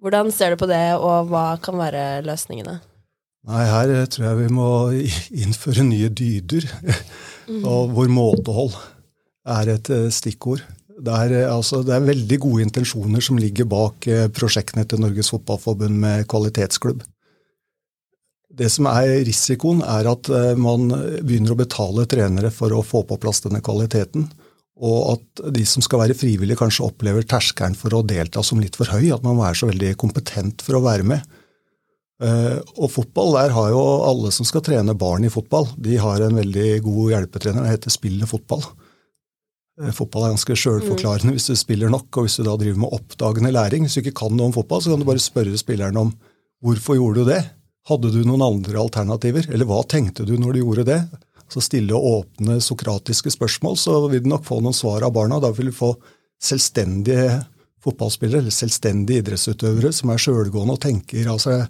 Hvordan 0.00 0.30
ser 0.32 0.54
du 0.54 0.62
på 0.62 0.68
det, 0.70 0.94
og 0.96 1.28
hva 1.28 1.42
kan 1.60 1.76
være 1.76 2.22
løsningene? 2.24 2.78
Nei, 3.46 3.62
her 3.70 3.92
eh, 3.94 4.06
tror 4.10 4.26
jeg 4.26 4.38
vi 4.40 4.52
må 4.54 4.68
innføre 5.44 5.86
nye 5.86 6.10
dyder. 6.10 6.66
Og 7.62 7.92
hvor 7.94 8.10
måtehold 8.10 8.74
er 9.56 9.76
et 9.76 9.90
eh, 9.94 10.08
stikkord. 10.14 10.64
Det 10.96 11.12
er, 11.12 11.34
eh, 11.42 11.50
altså, 11.52 11.84
det 11.86 11.94
er 11.94 12.08
veldig 12.08 12.40
gode 12.42 12.64
intensjoner 12.66 13.22
som 13.22 13.38
ligger 13.38 13.68
bak 13.70 14.08
prosjektene 14.34 14.86
til 14.88 15.04
Norges 15.04 15.30
Fotballforbund 15.34 15.94
med 16.02 16.26
kvalitetsklubb. 16.30 17.04
Det 18.56 18.70
som 18.72 18.88
er 18.88 19.20
risikoen, 19.26 19.82
er 19.84 20.08
at 20.08 20.30
man 20.56 20.88
begynner 20.88 21.52
å 21.52 21.58
betale 21.58 22.06
trenere 22.08 22.48
for 22.54 22.72
å 22.72 22.80
få 22.80 23.02
på 23.04 23.18
plass 23.20 23.42
denne 23.44 23.60
kvaliteten. 23.60 24.24
Og 24.80 25.10
at 25.10 25.42
de 25.52 25.64
som 25.68 25.84
skal 25.84 26.00
være 26.00 26.16
frivillige, 26.16 26.56
kanskje 26.56 26.86
opplever 26.86 27.26
terskelen 27.28 27.76
for 27.76 27.92
å 27.92 28.00
delta 28.06 28.40
som 28.40 28.62
litt 28.62 28.78
for 28.78 28.88
høy. 28.88 29.10
At 29.12 29.26
man 29.26 29.36
må 29.36 29.44
være 29.44 29.60
så 29.60 29.68
veldig 29.68 29.92
kompetent 30.00 30.64
for 30.64 30.78
å 30.78 30.82
være 30.86 31.04
med. 31.04 31.36
Uh, 32.16 32.62
og 32.80 32.88
fotball, 32.94 33.34
der 33.36 33.52
har 33.52 33.74
jo 33.74 33.80
alle 34.06 34.30
som 34.32 34.46
skal 34.48 34.62
trene 34.64 34.94
barn 34.96 35.26
i 35.28 35.32
fotball, 35.32 35.66
de 35.76 35.98
har 36.00 36.22
en 36.24 36.38
veldig 36.38 36.78
god 36.86 37.10
hjelpetrener. 37.12 37.66
Det 37.66 37.74
heter 37.74 37.92
spillet 37.92 38.30
fotball. 38.30 38.62
Uh, 39.76 39.90
fotball 39.92 40.24
er 40.24 40.32
ganske 40.32 40.56
sjølforklarende 40.56 41.34
mm. 41.34 41.36
hvis 41.36 41.50
du 41.50 41.58
spiller 41.60 41.92
nok, 41.92 42.08
og 42.16 42.24
hvis 42.24 42.38
du 42.40 42.46
da 42.46 42.54
driver 42.56 42.80
med 42.86 42.96
oppdagende 42.96 43.52
læring. 43.52 43.84
Hvis 43.84 43.98
du 43.98 44.02
ikke 44.04 44.16
kan 44.22 44.32
noe 44.32 44.48
om 44.48 44.56
fotball, 44.56 44.80
så 44.80 44.94
kan 44.94 45.02
du 45.02 45.08
bare 45.08 45.20
spørre 45.20 45.60
spilleren 45.60 46.00
om 46.00 46.14
hvorfor 46.64 46.96
gjorde 46.96 47.26
du 47.26 47.32
det? 47.34 47.42
Hadde 47.86 48.14
du 48.14 48.22
noen 48.24 48.46
andre 48.46 48.80
alternativer? 48.80 49.50
Eller 49.52 49.68
hva 49.68 49.82
tenkte 49.84 50.24
du 50.26 50.32
når 50.40 50.56
du 50.56 50.62
gjorde 50.62 50.86
det? 50.88 51.02
Så 51.52 51.60
stille 51.62 51.94
og 51.94 52.08
åpne 52.22 52.56
sokratiske 52.64 53.30
spørsmål, 53.36 53.76
så 53.78 53.98
vil 54.08 54.24
du 54.24 54.32
nok 54.32 54.48
få 54.48 54.62
noen 54.64 54.74
svar 54.74 55.04
av 55.06 55.12
barna. 55.14 55.36
Da 55.44 55.52
vil 55.54 55.68
du 55.68 55.76
få 55.76 55.92
selvstendige 56.42 57.44
fotballspillere, 57.84 58.40
eller 58.40 58.56
selvstendige 58.56 59.20
idrettsutøvere 59.22 59.92
som 59.94 60.10
er 60.10 60.24
sjølgående 60.24 60.74
og 60.74 60.82
tenker 60.82 61.28
altså 61.30 61.60
Eh, 61.60 61.68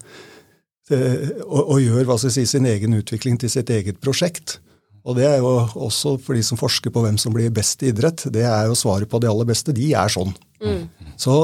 og, 0.94 1.62
og, 1.62 1.76
gjør 1.82 2.06
hva 2.06 2.16
skal 2.18 2.30
jeg 2.30 2.36
si, 2.36 2.56
sin 2.56 2.68
egen 2.70 2.94
utvikling 2.98 3.38
til 3.42 3.50
sitt 3.50 3.70
eget 3.74 3.98
prosjekt. 4.02 4.60
Og 5.06 5.14
det 5.18 5.26
er 5.28 5.36
jo 5.38 5.50
også 5.86 6.16
for 6.22 6.34
de 6.34 6.42
som 6.42 6.58
forsker 6.58 6.90
på 6.94 7.02
hvem 7.04 7.18
som 7.20 7.34
blir 7.34 7.52
best 7.54 7.82
i 7.82 7.92
idrett, 7.92 8.24
det 8.34 8.42
er 8.46 8.66
jo 8.66 8.78
svaret 8.78 9.10
på 9.10 9.20
de 9.22 9.28
aller 9.30 9.46
beste. 9.46 9.74
De 9.74 9.92
er 9.94 10.10
sånn. 10.10 10.32
Mm. 10.62 10.88
Så 11.20 11.34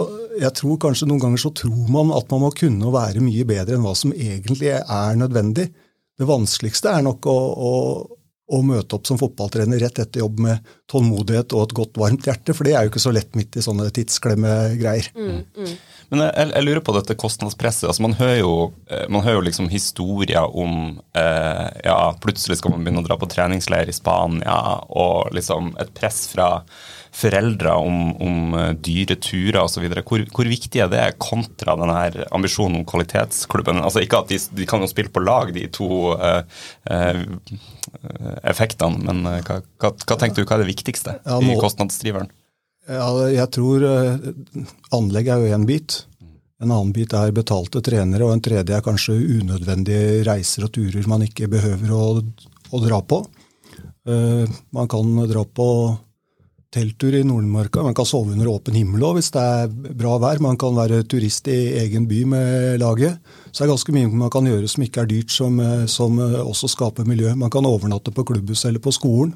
jeg 0.41 0.51
tror 0.59 0.81
kanskje 0.83 1.07
noen 1.09 1.23
ganger 1.23 1.43
så 1.45 1.53
tror 1.55 1.91
man 1.93 2.11
at 2.17 2.27
man 2.33 2.43
må 2.43 2.51
kunne 2.59 2.91
være 2.95 3.23
mye 3.23 3.47
bedre 3.49 3.79
enn 3.79 3.87
hva 3.87 3.95
som 3.99 4.15
egentlig 4.15 4.73
er 4.81 5.21
nødvendig. 5.21 5.69
Det 6.19 6.29
vanskeligste 6.29 6.91
er 6.91 7.07
nok 7.07 7.27
å, 7.31 7.37
å, 7.39 7.73
å 8.53 8.61
møte 8.67 8.99
opp 8.99 9.09
som 9.09 9.19
fotballtrener 9.21 9.81
rett 9.81 10.01
etter 10.03 10.21
jobb 10.21 10.43
med 10.45 10.73
tålmodighet 10.93 11.55
og 11.57 11.65
et 11.67 11.75
godt, 11.77 11.97
varmt 12.01 12.27
hjerte, 12.29 12.55
for 12.57 12.69
det 12.69 12.75
er 12.77 12.85
jo 12.85 12.93
ikke 12.93 13.03
så 13.03 13.15
lett 13.15 13.33
midt 13.39 13.57
i 13.57 13.65
sånne 13.65 13.89
tidsklemmegreier. 13.97 15.09
Mm, 15.17 15.39
mm. 15.57 15.73
Men 16.13 16.25
jeg, 16.27 16.49
jeg, 16.51 16.65
lurer 16.67 16.83
på 16.85 16.95
dette 16.99 17.17
kostnadspresset. 17.17 17.87
altså 17.89 18.05
Man 18.05 18.19
hører 18.19 18.43
jo, 18.43 18.57
eh, 18.93 19.07
man 19.09 19.25
hører 19.25 19.41
jo 19.41 19.47
liksom 19.49 19.71
historier 19.73 20.45
om 20.45 20.99
eh, 21.17 21.69
ja, 21.87 21.97
plutselig 22.21 22.61
skal 22.61 22.75
man 22.75 22.85
begynne 22.85 23.01
å 23.01 23.07
dra 23.07 23.17
på 23.21 23.31
treningsleir 23.33 23.89
i 23.89 23.97
Spania, 23.97 24.59
og 24.93 25.33
liksom 25.33 25.73
et 25.81 25.95
press 25.97 26.27
fra 26.35 26.59
foreldre 27.13 27.75
om, 27.77 27.99
om 28.25 28.57
uh, 28.57 28.69
dyre 28.73 29.19
turer 29.21 29.61
osv. 29.63 29.85
Hvor, 30.01 30.25
hvor 30.33 30.49
viktig 30.49 30.81
er 30.81 30.91
det 30.93 31.03
kontra 31.23 31.77
denne 31.79 32.27
ambisjonen 32.33 32.81
om 32.81 32.87
kvalitetsklubben? 32.89 33.83
Altså 33.85 34.05
ikke 34.05 34.23
at 34.23 34.33
de, 34.33 34.41
de 34.57 34.69
kan 34.69 34.81
jo 34.83 34.91
spille 34.91 35.13
på 35.13 35.25
lag, 35.25 35.53
de 35.55 35.67
to 35.73 36.15
uh, 36.17 36.41
uh, 36.89 37.25
effektene, 38.49 39.03
men 39.05 39.27
hva, 39.45 39.61
hva, 39.83 39.93
hva, 39.93 40.17
tenker 40.17 40.41
du 40.41 40.49
hva 40.49 40.57
er 40.57 40.65
det 40.65 40.73
viktigste 40.73 41.19
ja, 41.21 41.37
nå, 41.37 41.53
i 41.53 41.61
kostnadsdriveren? 41.61 42.33
Ja, 42.91 43.11
jeg 43.31 43.47
tror 43.55 43.85
eh, 43.87 44.25
anlegg 44.97 45.29
er 45.31 45.43
jo 45.43 45.53
én 45.55 45.67
bit. 45.69 46.01
En 46.63 46.71
annen 46.71 46.91
bit 46.95 47.15
er 47.15 47.35
betalte 47.35 47.83
trenere, 47.85 48.27
og 48.27 48.35
en 48.35 48.43
tredje 48.43 48.75
er 48.75 48.85
kanskje 48.85 49.19
unødvendige 49.19 50.23
reiser 50.27 50.67
og 50.67 50.73
turer 50.75 51.07
man 51.11 51.25
ikke 51.27 51.51
behøver 51.51 51.93
å, 51.95 52.03
å 52.23 52.83
dra 52.83 53.01
på. 53.07 53.23
Uh, 54.03 54.51
man 54.75 54.89
kan 54.91 55.15
dra 55.31 55.45
på 55.47 55.67
telttur 56.73 57.15
i 57.15 57.23
Nordmarka, 57.27 57.83
man 57.85 57.97
kan 57.97 58.09
sove 58.09 58.33
under 58.33 58.49
åpen 58.49 58.77
himmel 58.79 59.05
òg 59.05 59.19
hvis 59.19 59.31
det 59.35 59.43
er 59.43 59.73
bra 60.01 60.17
vær. 60.23 60.41
Man 60.41 60.59
kan 60.61 60.77
være 60.77 61.03
turist 61.05 61.49
i 61.53 61.59
egen 61.83 62.09
by 62.09 62.23
med 62.33 62.81
laget. 62.81 63.21
Så 63.51 63.63
det 63.63 63.67
er 63.67 63.73
ganske 63.75 63.95
mye 63.95 64.11
man 64.25 64.33
kan 64.33 64.49
gjøre 64.49 64.71
som 64.73 64.87
ikke 64.87 65.05
er 65.05 65.11
dyrt, 65.11 65.33
som, 65.35 65.61
eh, 65.61 65.87
som 65.87 66.19
også 66.19 66.73
skaper 66.73 67.09
miljø. 67.09 67.35
Man 67.37 67.53
kan 67.53 67.69
overnatte 67.69 68.15
på 68.15 68.25
klubbhus 68.33 68.65
eller 68.69 68.81
på 68.81 68.95
skolen. 68.95 69.35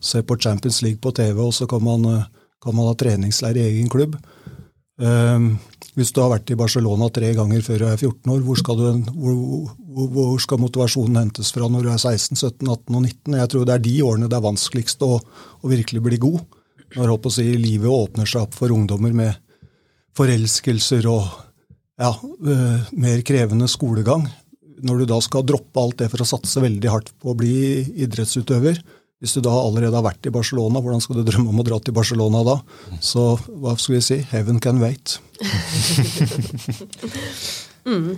Se 0.00 0.22
på 0.22 0.38
Champions 0.38 0.82
League 0.82 1.02
på 1.02 1.10
TV, 1.10 1.40
og 1.42 1.54
så 1.54 1.66
kan 1.66 1.82
man 1.82 2.28
kan 2.62 2.74
man 2.74 2.90
ha 2.90 2.94
treningsleir 2.98 3.58
i 3.58 3.66
egen 3.70 3.90
klubb. 3.90 4.16
Um, 4.98 5.52
hvis 5.94 6.10
du 6.10 6.18
har 6.24 6.32
vært 6.32 6.50
i 6.50 6.58
Barcelona 6.58 7.06
tre 7.14 7.30
ganger 7.36 7.62
før 7.62 7.82
du 7.82 7.86
er 7.86 8.00
14 8.00 8.32
år, 8.34 8.40
hvor 8.42 8.58
skal, 8.58 8.80
du, 8.80 9.10
hvor, 9.14 9.68
hvor, 10.10 10.32
skal, 10.42 10.58
motivasjonen 10.62 11.20
hentes 11.20 11.52
fra 11.54 11.68
når 11.70 11.86
du 11.86 11.90
er 11.92 12.00
16, 12.00 12.34
17, 12.34 12.66
18 12.66 12.96
og 12.98 13.04
19? 13.04 13.36
Jeg 13.38 13.52
tror 13.52 13.68
det 13.68 13.76
er 13.76 13.84
de 13.84 13.94
årene 14.06 14.30
det 14.30 14.38
er 14.38 14.46
vanskeligst 14.48 15.04
å, 15.06 15.20
å 15.22 15.70
virkelig 15.70 16.02
bli 16.02 16.18
god. 16.26 16.42
Når 16.96 17.18
å 17.18 17.32
si, 17.32 17.44
livet 17.60 17.90
åpner 17.90 18.28
seg 18.28 18.46
opp 18.46 18.56
for 18.56 18.72
ungdommer 18.72 19.12
med 19.16 19.36
forelskelser 20.16 21.08
og 21.10 21.26
ja, 21.98 22.12
uh, 22.14 22.92
mer 22.96 23.24
krevende 23.26 23.68
skolegang. 23.70 24.28
Når 24.86 25.02
du 25.02 25.10
da 25.10 25.18
skal 25.24 25.46
droppe 25.46 25.82
alt 25.82 25.98
det 26.02 26.10
for 26.12 26.22
å 26.22 26.28
satse 26.28 26.62
veldig 26.62 26.92
hardt 26.92 27.12
på 27.18 27.32
å 27.32 27.38
bli 27.38 27.82
idrettsutøver, 28.04 28.80
hvis 29.18 29.34
du 29.34 29.42
da 29.42 29.50
allerede 29.50 29.98
har 29.98 30.06
vært 30.06 30.28
i 30.30 30.34
Barcelona, 30.34 30.78
hvordan 30.78 31.02
skal 31.02 31.18
du 31.18 31.26
drømme 31.26 31.50
om 31.50 31.58
å 31.58 31.66
dra 31.66 31.80
til 31.82 31.96
Barcelona 31.96 32.44
da? 32.46 32.54
Så 33.02 33.32
hva 33.50 33.74
skal 33.74 33.96
vi 33.96 34.02
si? 34.06 34.18
Heaven 34.30 34.60
can 34.62 34.78
wait. 34.78 35.18
mm. 37.88 38.12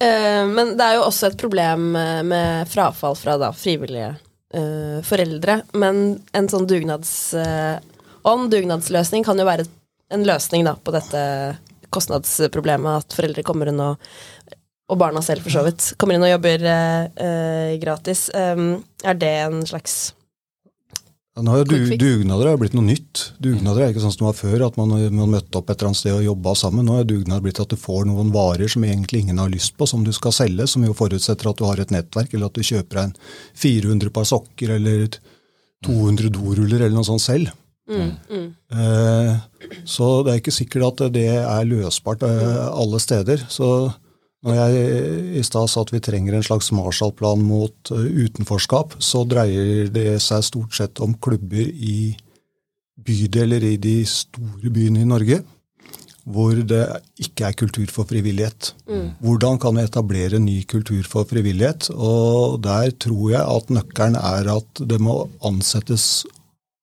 uh, 0.00 0.44
men 0.48 0.72
det 0.78 0.86
er 0.86 0.96
jo 0.96 1.04
også 1.10 1.28
et 1.28 1.40
problem 1.40 1.92
eh, 2.00 2.22
med 2.24 2.72
frafall 2.72 3.16
fra 3.20 3.36
da, 3.40 3.52
frivillige 3.56 4.14
uh, 4.54 5.00
foreldre. 5.06 5.60
Men 5.74 6.04
en 6.32 6.50
sånn 6.52 6.68
dugnads... 6.70 7.34
Uh, 7.36 7.76
dugnadsløsning 8.24 9.20
kan 9.26 9.36
jo 9.36 9.44
være 9.44 9.66
en 10.14 10.22
løsning 10.24 10.62
da, 10.64 10.78
på 10.80 10.94
dette 10.94 11.20
kostnadsproblemet, 11.92 13.04
at 13.04 13.16
foreldre 13.18 13.44
kommer 13.44 13.68
inn 13.68 13.82
og 13.84 13.98
og 14.92 15.00
barna 15.00 15.22
selv 15.24 15.44
for 15.44 15.54
så 15.54 15.62
vidt, 15.64 15.86
kommer 16.00 16.16
inn 16.16 16.26
og 16.26 16.32
jobber 16.34 16.66
uh, 16.68 17.06
eh, 17.16 17.70
gratis. 17.80 18.26
Um, 18.36 18.82
er 19.04 19.16
det 19.16 19.32
en 19.46 19.62
slags 19.68 20.12
ja, 21.34 21.42
nå 21.42 21.50
har 21.50 21.64
du, 21.66 21.74
Dugnader 21.98 22.46
har 22.52 22.58
blitt 22.60 22.76
noe 22.76 22.86
nytt. 22.86 23.24
Dugnader 23.42 23.82
er 23.82 23.90
ikke 23.90 24.04
sånn 24.04 24.12
som 24.14 24.22
det 24.22 24.28
var 24.28 24.36
før, 24.38 24.64
at 24.68 24.76
man, 24.78 24.92
man 25.10 25.32
møtte 25.32 25.58
opp 25.58 25.72
et 25.72 25.80
eller 25.80 25.90
annet 25.90 25.98
sted 25.98 26.14
og 26.14 26.22
jobba 26.28 26.54
sammen. 26.60 26.86
Nå 26.86 27.00
er 27.00 27.08
dugnad 27.10 27.42
blitt 27.42 27.58
at 27.62 27.72
du 27.72 27.80
får 27.80 28.06
noen 28.06 28.30
varer 28.34 28.70
som 28.70 28.86
egentlig 28.86 29.24
ingen 29.24 29.40
har 29.42 29.50
lyst 29.50 29.74
på, 29.74 29.88
som 29.90 30.06
du 30.06 30.12
skal 30.14 30.36
selge, 30.36 30.68
som 30.70 30.86
jo 30.86 30.94
forutsetter 30.94 31.50
at 31.50 31.58
du 31.58 31.66
har 31.66 31.82
et 31.82 31.94
nettverk, 31.94 32.30
eller 32.30 32.52
at 32.52 32.54
du 32.54 32.62
kjøper 32.62 33.00
deg 33.00 33.10
en 33.10 33.18
400 33.64 34.14
par 34.14 34.30
sokker 34.30 34.76
eller 34.76 35.18
200 35.84 36.30
doruller 36.38 36.84
eller 36.84 36.94
noe 36.94 37.08
sånt 37.10 37.26
selv. 37.26 37.50
Mm, 37.90 38.14
mm. 38.30 38.46
Eh, 38.72 39.74
så 39.90 40.08
det 40.24 40.32
er 40.32 40.40
ikke 40.40 40.54
sikkert 40.54 40.86
at 40.86 41.12
det 41.18 41.26
er 41.34 41.66
løsbart 41.68 42.22
eh, 42.30 42.62
alle 42.70 43.02
steder. 43.02 43.42
Så 43.50 43.68
når 44.44 44.58
jeg 44.58 45.38
i 45.40 45.42
stad 45.46 45.70
sa 45.72 45.82
at 45.84 45.92
vi 45.94 46.02
trenger 46.04 46.36
en 46.36 46.44
slags 46.44 46.68
Marshall-plan 46.76 47.40
mot 47.44 47.92
eh, 47.94 48.04
utenforskap, 48.26 48.98
så 49.00 49.24
dreier 49.28 49.88
det 49.92 50.18
seg 50.24 50.44
stort 50.44 50.76
sett 50.76 51.00
om 51.04 51.16
klubber 51.16 51.64
i 51.64 52.14
bydeler 53.04 53.64
i 53.66 53.76
de 53.80 53.98
store 54.08 54.70
byene 54.72 55.02
i 55.02 55.08
Norge 55.08 55.42
hvor 56.24 56.56
det 56.56 56.84
ikke 57.20 57.44
er 57.50 57.56
kultur 57.58 57.90
for 57.92 58.08
frivillighet. 58.08 58.70
Mm. 58.88 59.08
Hvordan 59.20 59.58
kan 59.60 59.76
vi 59.76 59.84
etablere 59.84 60.40
ny 60.40 60.62
kultur 60.68 61.02
for 61.08 61.28
frivillighet? 61.28 61.90
Og 61.92 62.62
der 62.64 62.94
tror 62.96 63.26
jeg 63.34 63.42
at 63.44 63.72
nøkkelen 63.76 64.16
er 64.16 64.48
at 64.54 64.84
det 64.88 65.00
må 65.04 65.18
ansettes 65.44 66.24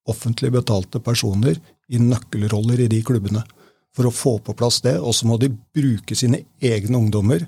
offentlig 0.06 0.52
betalte 0.54 1.02
personer 1.02 1.58
i 1.90 1.98
nøkkelroller 1.98 2.84
i 2.84 2.90
de 2.90 3.02
klubbene 3.06 3.42
for 3.96 4.08
å 4.08 4.14
få 4.14 4.38
på 4.44 4.54
plass 4.56 4.80
det. 4.84 4.96
Og 5.00 5.14
så 5.16 5.28
må 5.28 5.38
de 5.40 5.50
bruke 5.52 6.16
sine 6.18 6.44
egne 6.60 6.98
ungdommer, 6.98 7.44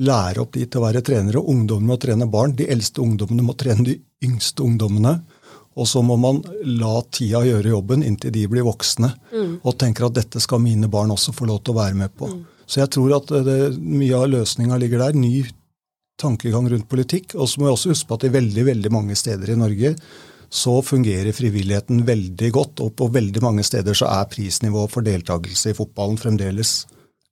lære 0.00 0.40
opp 0.42 0.54
de 0.54 0.64
til 0.64 0.80
å 0.80 0.86
være 0.86 1.02
trenere. 1.04 1.42
Ungdommene 1.42 1.92
må 1.92 1.98
trene 2.00 2.30
barn. 2.30 2.54
De 2.56 2.68
eldste 2.70 3.02
ungdommene 3.04 3.44
må 3.44 3.56
trene 3.58 3.86
de 3.86 3.98
yngste 4.24 4.64
ungdommene. 4.64 5.18
Og 5.80 5.86
så 5.88 6.02
må 6.02 6.16
man 6.18 6.40
la 6.66 6.96
tida 7.14 7.44
gjøre 7.46 7.72
jobben 7.72 8.02
inntil 8.04 8.32
de 8.34 8.46
blir 8.50 8.66
voksne 8.66 9.12
mm. 9.30 9.52
og 9.62 9.76
tenker 9.78 10.08
at 10.08 10.16
dette 10.16 10.42
skal 10.42 10.58
mine 10.62 10.90
barn 10.90 11.12
også 11.14 11.32
få 11.36 11.46
lov 11.48 11.62
til 11.62 11.76
å 11.76 11.78
være 11.78 11.96
med 12.00 12.16
på. 12.18 12.26
Mm. 12.26 12.40
Så 12.66 12.82
jeg 12.82 12.90
tror 12.94 13.14
at 13.16 13.30
det, 13.46 13.58
mye 13.78 14.18
av 14.18 14.28
løsninga 14.32 14.78
ligger 14.80 15.04
der. 15.06 15.18
Ny 15.18 15.46
tankegang 16.20 16.68
rundt 16.70 16.88
politikk. 16.90 17.36
Og 17.36 17.48
så 17.48 17.60
må 17.60 17.68
vi 17.68 17.74
også 17.74 17.94
huske 17.94 18.10
på 18.10 18.18
at 18.18 18.26
i 18.28 18.34
veldig, 18.34 18.66
veldig 18.66 18.92
mange 18.94 19.16
steder 19.18 19.54
i 19.54 19.58
Norge 19.58 19.94
så 20.50 20.80
fungerer 20.82 21.34
frivilligheten 21.34 22.02
veldig 22.06 22.50
godt, 22.54 22.82
og 22.82 22.96
på 22.98 23.06
veldig 23.14 23.42
mange 23.44 23.62
steder 23.66 23.94
så 23.96 24.08
er 24.10 24.26
prisnivået 24.32 24.90
for 24.90 25.06
deltakelse 25.06 25.70
i 25.70 25.76
fotballen 25.78 26.18
fremdeles 26.18 26.72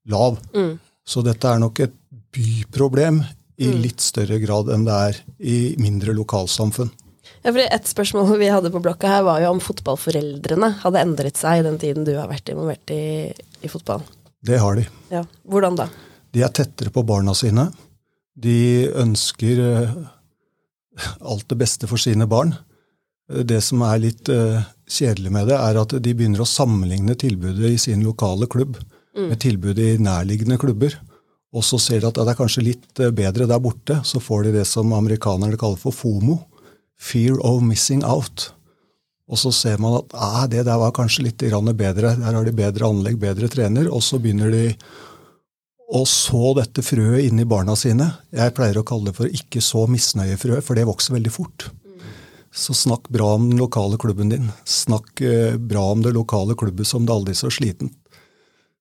lav. 0.09 0.39
Mm. 0.55 0.77
Så 1.09 1.25
dette 1.27 1.51
er 1.51 1.59
nok 1.63 1.83
et 1.83 1.97
byproblem 2.35 3.23
i 3.59 3.73
mm. 3.73 3.81
litt 3.83 4.05
større 4.05 4.39
grad 4.43 4.71
enn 4.71 4.87
det 4.87 4.99
er 5.09 5.21
i 5.39 5.59
mindre 5.83 6.15
lokalsamfunn. 6.15 6.93
Ja, 7.43 7.51
fordi 7.51 7.67
Et 7.71 7.89
spørsmål 7.91 8.39
vi 8.39 8.51
hadde 8.51 8.71
på 8.75 8.83
blokka 8.83 9.11
her, 9.11 9.25
var 9.27 9.43
jo 9.43 9.51
om 9.53 9.63
fotballforeldrene 9.63 10.71
hadde 10.83 11.03
endret 11.03 11.39
seg 11.39 11.61
i 11.61 11.67
den 11.67 11.79
tiden 11.81 12.07
du 12.07 12.15
har 12.17 12.31
vært 12.31 12.51
involvert 12.53 12.95
i, 12.95 13.35
i 13.63 13.71
fotball. 13.71 14.05
Det 14.47 14.61
har 14.63 14.79
de. 14.79 14.87
Ja, 15.11 15.25
Hvordan 15.49 15.79
da? 15.79 15.89
De 16.35 16.45
er 16.45 16.55
tettere 16.55 16.93
på 16.95 17.03
barna 17.07 17.35
sine. 17.35 17.69
De 18.39 18.87
ønsker 18.95 19.63
eh, 19.65 19.95
alt 21.19 21.49
det 21.51 21.59
beste 21.59 21.91
for 21.91 22.01
sine 22.01 22.29
barn. 22.31 22.55
Det 23.29 23.61
som 23.61 23.83
er 23.85 24.01
litt 24.01 24.31
uh, 24.33 24.63
kjedelig 24.89 25.33
med 25.35 25.51
det, 25.51 25.59
er 25.59 25.81
at 25.81 25.93
de 26.01 26.15
begynner 26.17 26.41
å 26.45 26.49
sammenligne 26.49 27.17
tilbudet 27.19 27.75
i 27.75 27.81
sin 27.81 28.05
lokale 28.07 28.49
klubb 28.49 28.79
med 29.19 29.41
tilbudet 29.43 29.97
i 29.97 30.03
nærliggende 30.03 30.57
klubber. 30.61 30.95
Og 31.53 31.65
så 31.65 31.79
ser 31.81 32.01
de 32.01 32.09
at 32.11 32.17
det 32.17 32.29
er 32.33 32.39
kanskje 32.39 32.65
litt 32.65 33.03
uh, 33.03 33.11
bedre 33.13 33.49
der 33.51 33.61
borte. 33.61 33.99
Så 34.05 34.23
får 34.23 34.47
de 34.47 34.55
det 34.61 34.67
som 34.69 34.95
amerikanerne 34.97 35.61
kaller 35.61 35.81
for 35.81 35.97
FOMO. 35.97 36.39
Fear 36.99 37.37
of 37.47 37.61
missing 37.63 38.05
out. 38.07 38.51
Og 39.29 39.37
så 39.37 39.53
ser 39.53 39.77
man 39.81 39.99
at 39.99 40.15
ah, 40.17 40.47
det 40.49 40.65
der 40.65 40.81
var 40.81 40.95
kanskje 40.97 41.27
litt 41.27 41.45
bedre. 41.77 42.15
Der 42.17 42.33
har 42.33 42.45
de 42.45 42.53
bedre 42.53 42.89
anlegg, 42.89 43.19
bedre 43.21 43.49
trener. 43.49 43.91
Og 43.93 44.03
så 44.03 44.19
begynner 44.19 44.51
de 44.51 44.65
å 45.89 46.05
så 46.09 46.55
dette 46.57 46.85
frøet 46.85 47.29
inni 47.29 47.45
barna 47.49 47.77
sine. 47.77 48.09
Jeg 48.33 48.55
pleier 48.57 48.81
å 48.81 48.87
kalle 48.89 49.11
det 49.11 49.17
for 49.17 49.29
ikke 49.29 49.61
så 49.65 49.87
misnøyefrø, 49.89 50.61
for 50.65 50.77
det 50.77 50.89
vokser 50.89 51.17
veldig 51.17 51.33
fort. 51.33 51.69
Så 52.55 52.75
snakk 52.75 53.09
bra 53.13 53.35
om 53.35 53.51
den 53.51 53.59
lokale 53.61 53.99
klubben 54.01 54.33
din. 54.33 54.51
Snakk 54.65 55.21
eh, 55.21 55.57
bra 55.57 55.91
om 55.93 56.03
det 56.03 56.15
lokale 56.17 56.57
klubbet 56.59 56.89
som 56.89 57.07
det 57.07 57.13
aldri 57.13 57.35
så 57.39 57.51
sliten. 57.53 57.93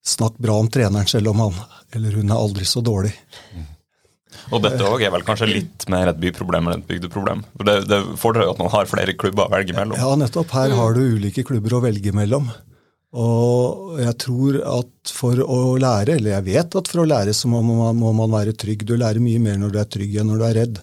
Snakk 0.08 0.38
bra 0.38 0.56
om 0.62 0.70
treneren 0.72 1.08
selv 1.08 1.34
om 1.34 1.42
han 1.44 1.58
eller 1.96 2.16
hun 2.16 2.32
er 2.32 2.40
aldri 2.40 2.66
så 2.68 2.82
dårlig. 2.82 3.12
Og 4.54 4.62
dette 4.64 4.86
òg 4.88 5.04
er 5.04 5.12
vel 5.12 5.26
kanskje 5.28 5.50
litt 5.50 5.88
mer 5.92 6.12
et 6.12 6.20
byproblem 6.22 6.70
enn 6.70 6.82
et 6.82 6.88
bygdeproblem? 6.88 7.44
For 7.58 7.68
det, 7.68 7.76
det 7.90 8.00
fordrer 8.22 8.48
jo 8.48 8.54
at 8.54 8.62
man 8.62 8.72
har 8.72 8.90
flere 8.90 9.16
klubber 9.20 9.48
å 9.48 9.52
velge 9.52 9.76
mellom. 9.76 10.00
Ja, 10.00 10.14
nettopp. 10.20 10.54
Her 10.56 10.76
har 10.78 10.96
du 10.96 11.04
ulike 11.18 11.44
klubber 11.48 11.78
å 11.78 11.84
velge 11.84 12.14
mellom. 12.16 12.48
Og 13.18 13.98
jeg 14.02 14.14
tror 14.20 14.60
at 14.68 15.12
for 15.16 15.40
å 15.42 15.60
lære, 15.80 16.18
eller 16.20 16.36
jeg 16.36 16.48
vet 16.50 16.76
at 16.80 16.92
for 16.92 17.04
å 17.04 17.08
lære 17.08 17.34
så 17.36 17.50
må 17.52 17.64
man, 17.66 17.96
må 17.98 18.12
man 18.16 18.34
være 18.36 18.56
trygg. 18.60 18.86
Du 18.88 18.98
lærer 19.00 19.24
mye 19.24 19.42
mer 19.42 19.60
når 19.60 19.74
du 19.74 19.80
er 19.82 19.92
trygg 19.98 20.20
enn 20.20 20.32
når 20.32 20.42
du 20.42 20.48
er 20.48 20.58
redd. 20.62 20.82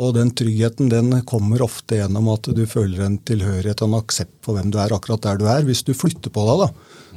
Og 0.00 0.14
den 0.16 0.30
tryggheten 0.32 0.88
den 0.88 1.12
kommer 1.28 1.60
ofte 1.60 1.98
gjennom 1.98 2.30
at 2.32 2.48
du 2.56 2.62
føler 2.68 3.02
en 3.04 3.18
tilhørighet 3.28 3.82
og 3.84 3.90
en 3.90 3.98
aksept 3.98 4.38
for 4.46 4.56
hvem 4.56 4.70
du 4.72 4.78
er 4.80 4.94
akkurat 4.96 5.26
der 5.26 5.40
du 5.40 5.44
er. 5.52 5.66
Hvis 5.66 5.82
du 5.84 5.92
flytter 5.96 6.32
på 6.32 6.44
deg, 6.48 6.62
da, 6.62 6.68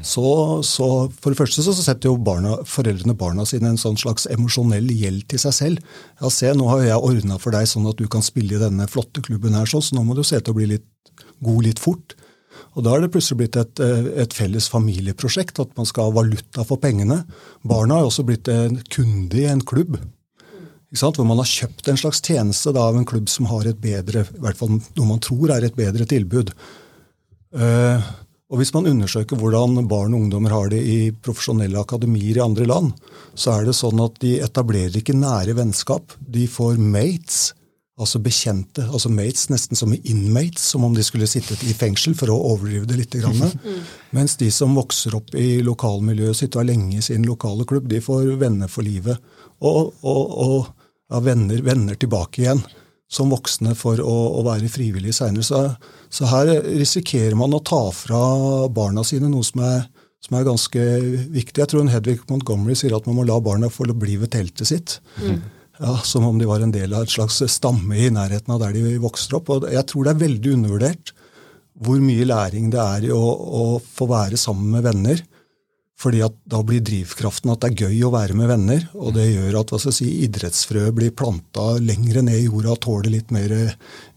så, 0.04 0.26
så 0.68 0.88
For 1.16 1.32
det 1.32 1.40
første 1.40 1.64
så 1.64 1.76
setter 1.78 2.12
jo 2.12 2.18
barna, 2.20 2.58
foreldrene 2.68 3.16
barna 3.16 3.46
sine 3.48 3.72
en 3.72 3.80
sånn 3.80 3.96
slags 4.00 4.28
emosjonell 4.34 4.92
gjeld 4.92 5.24
til 5.32 5.40
seg 5.46 5.56
selv. 5.56 5.94
Ja, 6.20 6.32
se, 6.34 6.52
nå 6.58 6.68
har 6.74 6.84
jeg 6.84 7.08
ordna 7.12 7.40
for 7.40 7.56
deg 7.56 7.70
sånn 7.72 7.88
at 7.88 8.02
du 8.02 8.10
kan 8.12 8.26
spille 8.26 8.58
i 8.58 8.64
denne 8.64 8.90
flotte 8.92 9.24
klubben 9.24 9.56
her, 9.56 9.70
så 9.70 9.80
nå 9.96 10.04
må 10.04 10.18
du 10.18 10.26
se 10.28 10.42
til 10.42 10.52
å 10.52 10.58
bli 10.58 10.74
litt 10.74 10.90
god 11.44 11.64
litt 11.70 11.80
fort. 11.80 12.18
Og 12.74 12.84
Da 12.84 12.96
er 12.96 13.04
det 13.04 13.14
plutselig 13.14 13.40
blitt 13.44 13.58
et, 13.60 13.80
et, 13.80 14.34
felles 14.34 14.68
familieprosjekt, 14.70 15.62
at 15.62 15.72
man 15.78 15.88
skal 15.88 16.10
ha 16.10 16.18
valuta 16.18 16.66
for 16.68 16.82
pengene. 16.82 17.22
Barna 17.64 18.02
har 18.02 18.10
også 18.10 18.26
blitt 18.28 18.50
en 18.52 18.80
kunde 18.92 19.40
i 19.40 19.48
en 19.50 19.64
klubb 19.64 20.00
hvor 21.02 21.26
man 21.26 21.42
har 21.42 21.50
kjøpt 21.50 21.90
en 21.90 21.98
slags 21.98 22.22
tjeneste 22.22 22.74
da, 22.76 22.88
av 22.90 22.98
en 22.98 23.08
klubb 23.08 23.30
som 23.32 23.48
har 23.50 23.66
et 23.68 23.80
bedre, 23.82 24.26
i 24.26 24.44
hvert 24.44 24.60
fall 24.60 24.76
noe 24.78 25.08
man 25.10 25.24
tror 25.24 25.56
er 25.56 25.66
et 25.66 25.78
bedre 25.78 26.06
tilbud. 26.10 26.54
Uh, 27.54 28.02
og 28.54 28.60
Hvis 28.62 28.74
man 28.76 28.86
undersøker 28.86 29.40
hvordan 29.40 29.82
barn 29.90 30.14
og 30.14 30.28
ungdommer 30.28 30.54
har 30.54 30.70
det 30.70 30.84
i 30.86 30.98
profesjonelle 31.26 31.80
akademier 31.82 32.38
i 32.38 32.44
andre 32.44 32.68
land, 32.70 32.92
så 33.34 33.56
er 33.56 33.66
det 33.66 33.74
sånn 33.74 33.98
at 34.04 34.20
de 34.22 34.36
etablerer 34.46 35.00
ikke 35.00 35.16
nære 35.18 35.56
vennskap. 35.58 36.14
De 36.22 36.46
får 36.46 36.78
mates, 36.78 37.56
altså 37.98 38.22
bekjente. 38.22 38.86
altså 38.86 39.10
Mates 39.10 39.48
nesten 39.50 39.80
som 39.80 39.96
inmates, 39.96 40.68
som 40.70 40.86
om 40.86 40.94
de 40.94 41.06
skulle 41.06 41.30
sittet 41.30 41.66
i 41.66 41.74
fengsel, 41.74 42.14
for 42.20 42.30
å 42.30 42.38
overdrive 42.52 42.86
det 42.92 43.00
litt. 43.00 43.18
Grann. 43.24 43.58
Mens 44.18 44.38
de 44.38 44.52
som 44.54 44.78
vokser 44.78 45.18
opp 45.18 45.34
i 45.34 45.64
lokalmiljøet 45.66 46.44
sitt 46.44 46.54
og 46.54 46.62
er 46.62 46.72
lenge 46.76 47.00
i 47.00 47.06
sin 47.06 47.26
lokale 47.26 47.66
klubb, 47.66 47.90
de 47.90 48.04
får 48.06 48.36
venner 48.38 48.70
for 48.70 48.86
livet. 48.86 49.18
Og, 49.66 49.96
og, 50.06 50.38
og 50.46 50.83
ja, 51.14 51.22
venner, 51.22 51.62
venner, 51.62 51.98
tilbake 52.00 52.42
igjen 52.44 52.64
som 53.14 53.30
voksne 53.30 53.76
for 53.78 54.02
å, 54.02 54.14
å 54.40 54.44
være 54.48 54.72
frivillige 54.74 55.14
seinere. 55.20 55.46
Så, 55.46 55.60
så, 56.10 56.28
her 56.32 56.50
risikerer 56.66 57.38
man 57.38 57.54
å 57.54 57.62
ta 57.62 57.86
fra 57.94 58.22
barna 58.74 59.04
sine 59.06 59.30
noe 59.30 59.46
som 59.46 59.62
er, 59.66 59.84
som 60.24 60.40
er 60.40 60.48
ganske 60.48 60.86
viktig. 61.36 61.62
Jeg 61.62 61.70
tror 61.70 61.92
Hedvig 61.92 62.24
Montgomery 62.32 62.78
sier 62.80 62.96
at 62.98 63.06
man 63.10 63.20
må 63.20 63.28
la 63.30 63.38
barna 63.44 63.70
få 63.70 63.86
bli 63.92 64.18
ved 64.24 64.34
teltet 64.34 64.72
sitt. 64.72 64.96
Mm. 65.22 65.44
Ja, 65.84 65.98
Som 66.06 66.26
om 66.26 66.40
de 66.42 66.48
var 66.50 66.64
en 66.64 66.74
del 66.74 66.94
av 66.94 67.06
et 67.06 67.14
slags 67.14 67.42
stamme 67.52 67.98
i 67.98 68.10
nærheten 68.14 68.54
av 68.56 68.64
der 68.64 68.74
de 68.78 68.98
vokser 69.04 69.38
opp. 69.38 69.52
Og 69.54 69.70
jeg 69.70 69.86
tror 69.90 70.08
det 70.08 70.16
er 70.16 70.26
veldig 70.26 70.58
undervurdert 70.58 71.14
hvor 71.84 72.02
mye 72.02 72.26
læring 72.30 72.70
det 72.74 72.82
er 72.82 73.08
i 73.08 73.14
å, 73.14 73.22
å 73.22 73.64
få 73.82 74.06
være 74.10 74.38
sammen 74.38 74.74
med 74.76 74.86
venner 74.86 75.24
fordi 76.00 76.24
at 76.26 76.36
da 76.50 76.60
blir 76.66 76.82
drivkraften 76.84 77.52
at 77.54 77.64
det 77.64 77.70
er 77.72 77.88
gøy 77.88 78.08
å 78.08 78.14
være 78.14 78.36
med 78.38 78.50
venner, 78.50 78.86
og 78.98 79.14
det 79.16 79.28
gjør 79.30 79.60
at 79.62 79.74
si, 79.86 80.10
idrettsfrøet 80.26 80.96
blir 80.98 81.14
planta 81.16 81.76
lengre 81.80 82.24
ned 82.26 82.42
i 82.42 82.48
jorda 82.48 82.74
og 82.74 82.82
tåler 82.84 83.14
litt 83.14 83.34
mer 83.36 83.54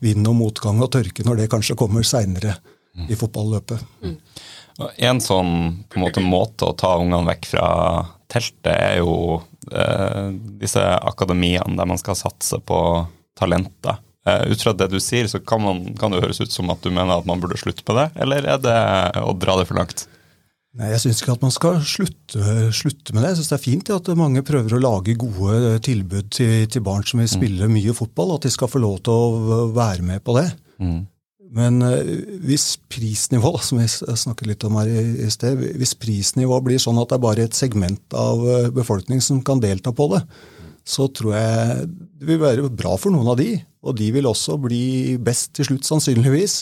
vind 0.05 0.27
og 0.27 0.39
motgang 0.41 0.81
og 0.83 0.91
tørke 0.97 1.27
når 1.27 1.43
det 1.43 1.51
kanskje 1.53 1.79
kommer 1.79 2.07
seinere 2.07 2.57
i 3.13 3.19
fotballøpet. 3.19 3.83
Mm. 4.03 4.17
En 5.09 5.21
sånn 5.25 5.53
en 5.95 6.01
måte, 6.01 6.23
måte 6.25 6.69
å 6.69 6.77
ta 6.77 6.97
ungene 7.01 7.29
vekk 7.31 7.51
fra 7.53 7.69
teltet 8.33 8.73
er 8.73 8.99
jo 9.01 9.39
eh, 9.73 10.33
disse 10.61 10.83
akademiene 10.83 11.77
der 11.79 11.89
man 11.89 12.01
skal 12.01 12.19
satse 12.19 12.59
på 12.65 12.81
talenter. 13.39 14.01
Eh, 14.27 14.51
ut 14.53 14.65
fra 14.65 14.75
det 14.77 14.91
du 14.93 14.99
sier, 15.01 15.29
så 15.31 15.41
kan, 15.41 15.63
man, 15.63 15.83
kan 16.01 16.13
det 16.13 16.25
høres 16.25 16.43
ut 16.43 16.53
som 16.53 16.73
at 16.73 16.83
du 16.85 16.91
mener 16.91 17.15
at 17.17 17.29
man 17.29 17.41
burde 17.41 17.61
slutte 17.61 17.85
på 17.87 17.97
det, 17.97 18.11
eller 18.21 18.49
er 18.57 18.61
det 18.65 18.79
å 19.23 19.33
dra 19.37 19.61
det 19.61 19.69
for 19.69 19.81
langt? 19.81 20.09
Nei, 20.77 20.91
Jeg 20.93 21.03
syns 21.07 21.23
ikke 21.23 21.35
at 21.37 21.45
man 21.45 21.55
skal 21.55 21.79
slutte, 21.89 22.47
slutte, 22.77 23.15
med 23.15 23.23
det. 23.25 23.33
Jeg 23.33 23.39
syns 23.41 23.51
det 23.53 23.57
er 23.57 23.65
fint 23.65 23.91
at 23.95 24.09
mange 24.19 24.45
prøver 24.45 24.77
å 24.77 24.81
lage 24.83 25.17
gode 25.17 25.77
tilbud 25.87 26.29
til, 26.37 26.67
til 26.69 26.85
barn 26.85 27.07
som 27.07 27.23
vil 27.23 27.31
spille 27.33 27.69
mm. 27.69 27.77
mye 27.79 27.95
fotball, 27.97 28.35
at 28.37 28.45
de 28.45 28.53
skal 28.53 28.69
få 28.69 28.83
lov 28.85 28.99
til 29.07 29.15
å 29.17 29.69
være 29.77 30.05
med 30.05 30.25
på 30.27 30.37
det. 30.37 30.51
Mm. 30.83 30.99
Men 31.57 31.81
uh, 31.81 32.03
hvis 32.45 32.75
prisnivået, 32.93 33.65
som 33.69 33.81
vi 33.81 33.89
snakket 33.89 34.51
litt 34.51 34.67
om 34.69 34.77
her 34.81 34.91
i, 34.91 35.07
i, 35.25 35.31
sted, 35.33 35.65
hvis 35.81 35.97
prisnivået 36.01 36.69
blir 36.69 36.83
sånn 36.83 37.01
at 37.01 37.09
det 37.09 37.19
er 37.19 37.25
bare 37.25 37.49
et 37.49 37.57
segment 37.57 38.19
av 38.19 38.45
uh, 38.45 38.69
befolkningen 38.75 39.25
som 39.25 39.41
kan 39.47 39.63
delta 39.63 39.95
på 39.97 40.11
det, 40.13 40.21
så 40.87 41.09
tror 41.11 41.33
jeg 41.35 41.87
det 42.21 42.29
vil 42.29 42.43
være 42.43 42.69
bra 42.71 42.93
for 43.01 43.11
noen 43.15 43.33
av 43.33 43.41
de, 43.41 43.57
og 43.87 43.97
de 43.99 44.11
vil 44.15 44.29
også 44.29 44.55
bli 44.61 45.17
best 45.23 45.57
til 45.57 45.67
slutt, 45.71 45.89
sannsynligvis. 45.89 46.61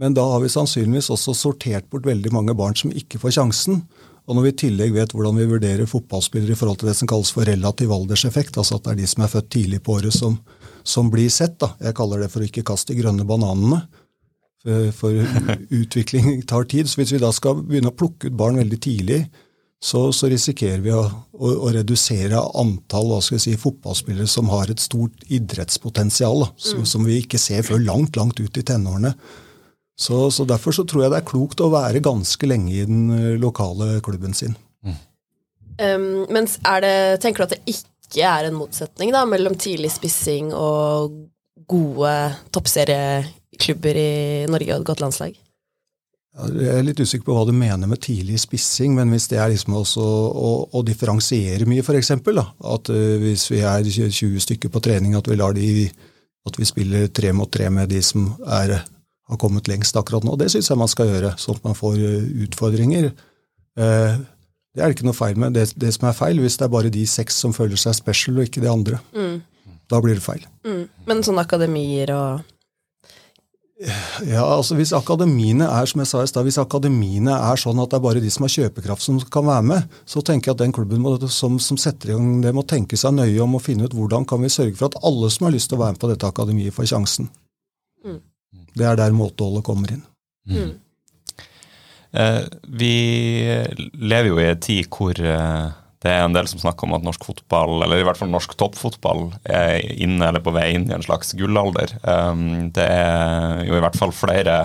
Men 0.00 0.16
da 0.16 0.24
har 0.28 0.42
vi 0.42 0.52
sannsynligvis 0.52 1.08
også 1.12 1.34
sortert 1.36 1.88
bort 1.90 2.06
veldig 2.06 2.32
mange 2.34 2.54
barn 2.56 2.76
som 2.76 2.92
ikke 2.92 3.20
får 3.22 3.38
sjansen. 3.38 3.80
Og 4.26 4.36
når 4.36 4.44
vi 4.44 4.52
i 4.52 4.58
tillegg 4.64 4.94
vet 4.96 5.12
hvordan 5.14 5.38
vi 5.38 5.48
vurderer 5.48 5.88
fotballspillere 5.88 6.52
i 6.52 6.58
forhold 6.58 6.80
til 6.82 6.90
det 6.90 6.96
som 6.98 7.08
kalles 7.08 7.30
for 7.32 7.46
relativ 7.46 7.92
alderseffekt, 7.94 8.58
altså 8.58 8.76
at 8.76 8.84
det 8.84 8.92
er 8.92 9.00
de 9.00 9.10
som 9.12 9.22
er 9.24 9.32
født 9.32 9.52
tidlig 9.54 9.80
på 9.86 9.96
året 10.00 10.16
som, 10.16 10.40
som 10.84 11.08
blir 11.12 11.30
sett, 11.32 11.56
da. 11.62 11.72
jeg 11.80 11.96
kaller 11.96 12.24
det 12.24 12.32
for 12.32 12.42
å 12.42 12.48
ikke 12.48 12.66
kaste 12.66 12.92
de 12.92 13.00
grønne 13.00 13.26
bananene, 13.28 13.84
for 14.98 15.14
utvikling 15.80 16.42
tar 16.42 16.66
tid. 16.66 16.90
Så 16.90 17.00
hvis 17.00 17.14
vi 17.14 17.22
da 17.22 17.30
skal 17.32 17.62
begynne 17.62 17.92
å 17.92 17.96
plukke 17.96 18.28
ut 18.28 18.36
barn 18.36 18.58
veldig 18.58 18.80
tidlig, 18.82 19.20
så, 19.78 20.08
så 20.12 20.26
risikerer 20.32 20.80
vi 20.82 20.92
å, 20.96 21.04
å, 21.36 21.50
å, 21.52 21.70
redusere 21.70 22.40
antall 22.58 23.10
hva 23.12 23.20
skal 23.22 23.36
jeg 23.36 23.44
si, 23.44 23.56
fotballspillere 23.60 24.26
som 24.30 24.48
har 24.50 24.72
et 24.72 24.82
stort 24.82 25.26
idrettspotensial, 25.30 26.42
da, 26.42 26.48
som, 26.56 26.82
mm. 26.82 26.88
som 26.90 27.04
vi 27.06 27.20
ikke 27.22 27.38
ser 27.38 27.62
før 27.66 27.84
langt, 27.84 28.16
langt 28.18 28.40
ut 28.40 28.58
i 28.58 28.64
tenårene. 28.66 29.12
Så, 29.96 30.30
så, 30.30 30.44
Derfor 30.44 30.72
så 30.76 30.84
tror 30.84 31.06
jeg 31.06 31.12
det 31.14 31.22
er 31.22 31.28
klokt 31.28 31.62
å 31.64 31.72
være 31.72 32.04
ganske 32.04 32.48
lenge 32.48 32.74
i 32.74 32.84
den 32.84 33.08
eh, 33.16 33.38
lokale 33.40 33.96
klubben 34.04 34.36
sin. 34.36 34.56
Mm. 34.84 34.98
Um, 35.76 36.10
men 36.32 36.48
det, 36.84 36.96
tenker 37.24 37.42
du 37.42 37.46
at 37.46 37.56
det 37.56 37.76
ikke 37.76 38.28
er 38.28 38.48
en 38.48 38.58
motsetning 38.58 39.12
da, 39.12 39.24
mellom 39.28 39.56
tidlig 39.60 39.94
spissing 39.96 40.52
og 40.54 41.16
gode 41.66 42.12
toppserieklubber 42.52 43.98
i 43.98 44.12
Norge 44.52 44.74
og 44.74 44.84
et 44.84 44.88
godt 44.92 45.02
landslag? 45.04 45.38
Jeg 46.36 46.68
er 46.68 46.84
litt 46.84 47.00
usikker 47.00 47.24
på 47.24 47.32
hva 47.32 47.46
du 47.48 47.54
mener 47.56 47.88
med 47.88 48.02
tidlig 48.04 48.42
spissing, 48.42 48.92
men 48.98 49.08
hvis 49.08 49.30
det 49.32 49.38
er 49.40 49.48
liksom 49.54 49.78
også 49.78 50.04
å, 50.04 50.50
å 50.76 50.82
differensiere 50.84 51.64
mye, 51.68 51.80
f.eks. 51.80 52.12
At 52.12 52.92
uh, 52.92 53.06
hvis 53.22 53.46
vi 53.48 53.62
er 53.64 53.88
20 53.88 54.44
stykker 54.44 54.72
på 54.72 54.84
trening, 54.84 55.16
at 55.16 55.32
vi, 55.32 55.40
de, 55.56 55.88
at 56.44 56.60
vi 56.60 56.68
spiller 56.68 57.08
tre 57.08 57.32
mot 57.32 57.48
tre 57.48 57.72
med 57.72 57.88
de 57.88 58.04
som 58.04 58.28
er 58.44 58.76
har 59.26 59.40
kommet 59.42 59.68
lengst 59.70 59.96
akkurat 59.98 60.24
nå. 60.26 60.36
Det 60.38 60.48
syns 60.52 60.70
jeg 60.70 60.78
man 60.78 60.90
skal 60.90 61.10
gjøre, 61.10 61.34
sånn 61.40 61.58
at 61.58 61.66
man 61.66 61.78
får 61.78 61.98
eh, 61.98 62.30
utfordringer. 62.46 63.10
Eh, 63.76 64.18
det 64.76 64.84
er 64.84 64.90
det 64.90 64.98
ikke 64.98 65.08
noe 65.08 65.16
feil 65.16 65.38
med. 65.40 65.56
Det, 65.56 65.70
det, 65.80 65.94
som 65.96 66.08
er 66.10 66.18
feil, 66.18 66.40
hvis 66.42 66.58
det 66.60 66.66
er 66.66 66.74
bare 66.74 66.92
de 66.92 67.06
seks 67.08 67.38
som 67.42 67.54
føler 67.56 67.80
seg 67.80 67.96
special, 67.96 68.38
og 68.38 68.48
ikke 68.48 68.62
de 68.62 68.70
andre. 68.70 69.00
Mm. 69.16 69.40
Da 69.90 70.02
blir 70.02 70.18
det 70.18 70.24
feil. 70.24 70.44
Mm. 70.66 70.84
Men 71.08 71.24
sånne 71.26 71.46
akademier 71.46 72.12
og 72.16 72.44
ja, 74.24 74.40
altså 74.40 74.72
Hvis 74.78 74.94
akademiene 74.96 75.66
er 75.68 75.88
som 75.88 76.00
jeg 76.00 76.08
sa 76.08 76.22
i 76.24 76.28
sted, 76.30 76.46
hvis 76.48 76.56
akademiene 76.62 77.34
er 77.36 77.60
sånn 77.60 77.76
at 77.82 77.90
det 77.92 77.98
er 77.98 78.04
bare 78.06 78.22
de 78.24 78.30
som 78.32 78.46
har 78.46 78.54
kjøpekraft 78.54 79.04
som 79.04 79.18
kan 79.32 79.44
være 79.44 79.66
med, 79.68 79.98
så 80.08 80.22
tenker 80.24 80.48
jeg 80.48 80.56
at 80.56 80.62
den 80.62 80.72
klubben 80.72 81.02
må, 81.04 81.12
som, 81.28 81.58
som, 81.60 81.76
setter 81.76 82.14
i 82.14 82.16
gang 82.16 82.38
det, 82.40 82.54
må 82.56 82.64
tenke 82.64 82.96
seg 82.96 83.12
nøye 83.18 83.42
om 83.44 83.58
å 83.58 83.60
finne 83.60 83.84
ut 83.84 83.96
hvordan 83.96 84.24
kan 84.28 84.40
vi 84.40 84.48
sørge 84.52 84.78
for 84.78 84.88
at 84.88 84.96
alle 85.04 85.28
som 85.32 85.48
har 85.48 85.52
lyst 85.52 85.68
til 85.68 85.76
å 85.76 85.82
være 85.82 85.96
med 85.96 86.00
på 86.00 86.08
dette 86.08 86.30
akademiet, 86.32 86.72
får 86.72 86.88
sjansen. 86.94 87.28
Mm. 88.06 88.22
Det 88.76 88.84
er 88.84 88.98
der 88.98 89.16
måteholdet 89.16 89.64
kommer 89.66 89.92
inn. 89.94 90.04
Mm. 90.46 90.74
Eh, 92.16 92.44
vi 92.80 92.94
lever 93.92 94.30
jo 94.30 94.38
i 94.40 94.48
en 94.50 94.62
tid 94.62 94.88
hvor 94.92 95.18
eh, 95.18 95.66
det 96.04 96.12
er 96.12 96.22
en 96.22 96.36
del 96.36 96.46
som 96.48 96.60
snakker 96.62 96.86
om 96.86 96.94
at 96.96 97.04
norsk 97.04 97.24
fotball, 97.26 97.80
eller 97.82 98.00
i 98.00 98.06
hvert 98.06 98.18
fall 98.20 98.30
norsk 98.30 98.52
toppfotball, 98.60 99.30
er 99.42 99.80
inne 99.96 100.28
eller 100.28 100.44
på 100.44 100.54
vei 100.54 100.68
inn 100.76 100.86
i 100.90 100.94
en 100.96 101.04
slags 101.04 101.34
gullalder. 101.38 101.96
Eh, 102.02 102.42
det 102.76 102.86
er 102.86 103.64
jo 103.66 103.78
i 103.78 103.84
hvert 103.84 103.98
fall 103.98 104.14
flere 104.14 104.58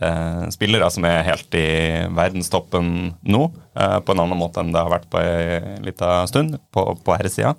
eh, 0.00 0.44
spillere 0.54 0.90
som 0.94 1.08
er 1.08 1.26
helt 1.26 1.58
i 1.58 1.68
verdenstoppen 2.14 2.92
nå, 3.26 3.44
eh, 3.74 3.98
på 4.04 4.14
en 4.14 4.24
annen 4.24 4.40
måte 4.40 4.62
enn 4.62 4.74
det 4.74 4.84
har 4.84 4.92
vært 4.92 5.08
på 5.12 5.22
en 5.24 5.86
liten 5.88 6.30
stund, 6.30 6.60
på, 6.74 6.90
på 7.04 7.16
herresida. 7.16 7.56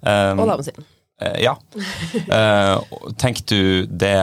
Um, 0.00 0.44
Og 0.44 0.50
damesiden. 0.52 0.86
Eh, 1.22 1.40
ja. 1.46 1.56
Eh, 2.28 2.82
tenker 3.16 3.44
du 3.48 3.86
det 3.86 4.16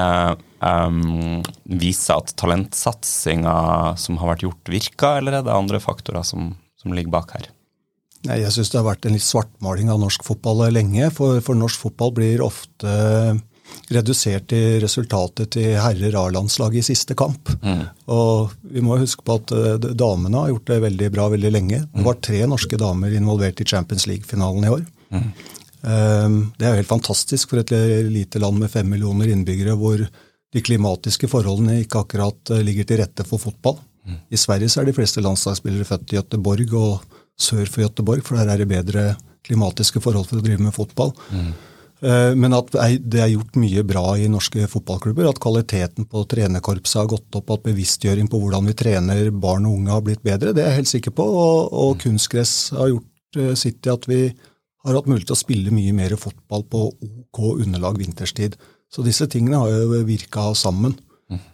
um, 0.60 1.42
viser 1.64 2.20
at 2.20 2.36
talentsatsinga 2.40 3.56
som 3.98 4.20
har 4.22 4.36
vært 4.36 4.46
gjort, 4.46 4.74
virker, 4.76 5.20
eller 5.22 5.40
er 5.40 5.48
det 5.48 5.56
andre 5.56 5.82
faktorer 5.82 6.26
som, 6.28 6.54
som 6.80 6.94
ligger 6.94 7.14
bak 7.14 7.34
her? 7.38 7.50
Jeg 8.24 8.54
syns 8.56 8.70
det 8.72 8.80
har 8.80 8.88
vært 8.88 9.08
en 9.08 9.18
litt 9.18 9.26
svartmaling 9.26 9.90
av 9.92 10.00
norsk 10.00 10.24
fotball 10.24 10.70
lenge. 10.72 11.10
For, 11.12 11.42
for 11.44 11.60
norsk 11.60 11.82
fotball 11.90 12.14
blir 12.16 12.44
ofte 12.46 12.94
redusert 13.92 14.48
til 14.52 14.78
resultatet 14.84 15.52
til 15.56 15.74
herrer 15.82 16.16
A-landslaget 16.20 16.80
i 16.80 16.88
siste 16.94 17.18
kamp. 17.20 17.52
Og 18.14 18.54
vi 18.72 18.84
må 18.86 19.00
huske 19.02 19.26
på 19.26 19.38
at 19.40 19.54
eh, 19.56 19.90
damene 19.98 20.40
har 20.40 20.54
gjort 20.54 20.70
det 20.72 20.80
veldig 20.86 21.10
bra 21.16 21.28
veldig 21.34 21.52
lenge. 21.52 21.82
Det 21.90 22.06
var 22.06 22.22
tre 22.24 22.44
norske 22.50 22.80
damer 22.80 23.16
involvert 23.18 23.60
i 23.60 23.68
Champions 23.68 24.08
League-finalen 24.10 24.70
i 24.70 24.74
år. 24.78 24.86
Um, 25.14 25.34
Det 25.84 26.64
er 26.64 26.72
jo 26.72 26.80
helt 26.80 26.88
fantastisk 26.88 27.52
for 27.52 27.60
et 27.60 27.74
lite 28.08 28.40
land 28.40 28.56
med 28.62 28.72
fem 28.72 28.88
millioner 28.88 29.28
innbyggere, 29.34 29.76
hvor 29.76 30.00
de 30.54 30.62
klimatiske 30.62 31.28
forholdene 31.32 31.82
ikke 31.82 32.04
akkurat 32.04 32.54
eh, 32.54 32.64
ligger 32.66 32.88
til 32.88 33.02
rette 33.02 33.26
for 33.28 33.42
fotball. 33.42 33.80
I 34.30 34.38
Sverige 34.40 34.70
så 34.70 34.82
er 34.82 34.90
de 34.90 34.96
fleste 34.96 35.22
landslagsspillere 35.24 35.88
født 35.88 36.12
i 36.12 36.18
Gøteborg 36.20 36.74
og 36.76 37.20
sør 37.40 37.66
for 37.72 37.86
Gøteborg, 37.86 38.24
for 38.28 38.36
der 38.38 38.52
er 38.54 38.60
det 38.62 38.68
bedre 38.68 39.14
klimatiske 39.48 40.02
forhold 40.04 40.28
for 40.30 40.40
å 40.40 40.44
drive 40.44 40.62
med 40.64 40.76
fotball. 40.76 41.14
Eh, 42.04 42.36
Men 42.36 42.54
at 42.54 42.70
det 43.00 43.22
er 43.24 43.32
gjort 43.32 43.56
mye 43.56 43.84
bra 43.88 44.06
i 44.20 44.28
norske 44.32 44.68
fotballklubber. 44.68 45.30
At 45.30 45.40
kvaliteten 45.44 46.06
på 46.12 46.26
trenerkorpset 46.28 47.00
har 47.02 47.12
gått 47.16 47.40
opp, 47.40 47.50
at 47.56 47.64
bevisstgjøring 47.64 48.28
på 48.32 48.40
hvordan 48.44 48.68
vi 48.68 48.76
trener 48.78 49.32
barn 49.32 49.66
og 49.66 49.80
unge 49.80 49.96
har 49.96 50.04
blitt 50.06 50.24
bedre, 50.24 50.54
det 50.54 50.64
er 50.64 50.74
jeg 50.74 50.82
helt 50.82 50.94
sikker 50.94 51.16
på. 51.16 51.24
Og, 51.24 51.72
og 51.72 51.98
kunstgress 52.04 52.74
har 52.76 52.92
gjort 52.92 53.40
eh, 53.40 53.54
sitt 53.56 53.88
i 53.88 53.94
at 53.96 54.10
vi 54.12 54.26
har 54.84 54.98
hatt 55.00 55.10
mulighet 55.10 55.30
til 55.32 55.38
å 55.38 55.44
spille 55.44 55.74
mye 55.74 55.94
mer 55.96 56.16
fotball 56.20 56.66
på 56.70 56.86
OK 56.92 57.42
underlag 57.64 57.98
vinterstid. 58.02 58.58
Så 58.92 59.06
disse 59.06 59.28
tingene 59.32 59.62
har 59.62 59.72
jo 59.72 60.04
virka 60.08 60.50
sammen. 60.58 60.98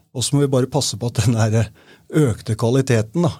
Og 0.09 0.25
så 0.25 0.35
må 0.35 0.41
vi 0.41 0.49
bare 0.51 0.71
passe 0.71 0.97
på 0.97 1.11
at 1.11 1.21
den 1.21 1.37
der 1.37 1.69
økte 2.17 2.55
kvaliteten 2.57 3.27
da, 3.27 3.35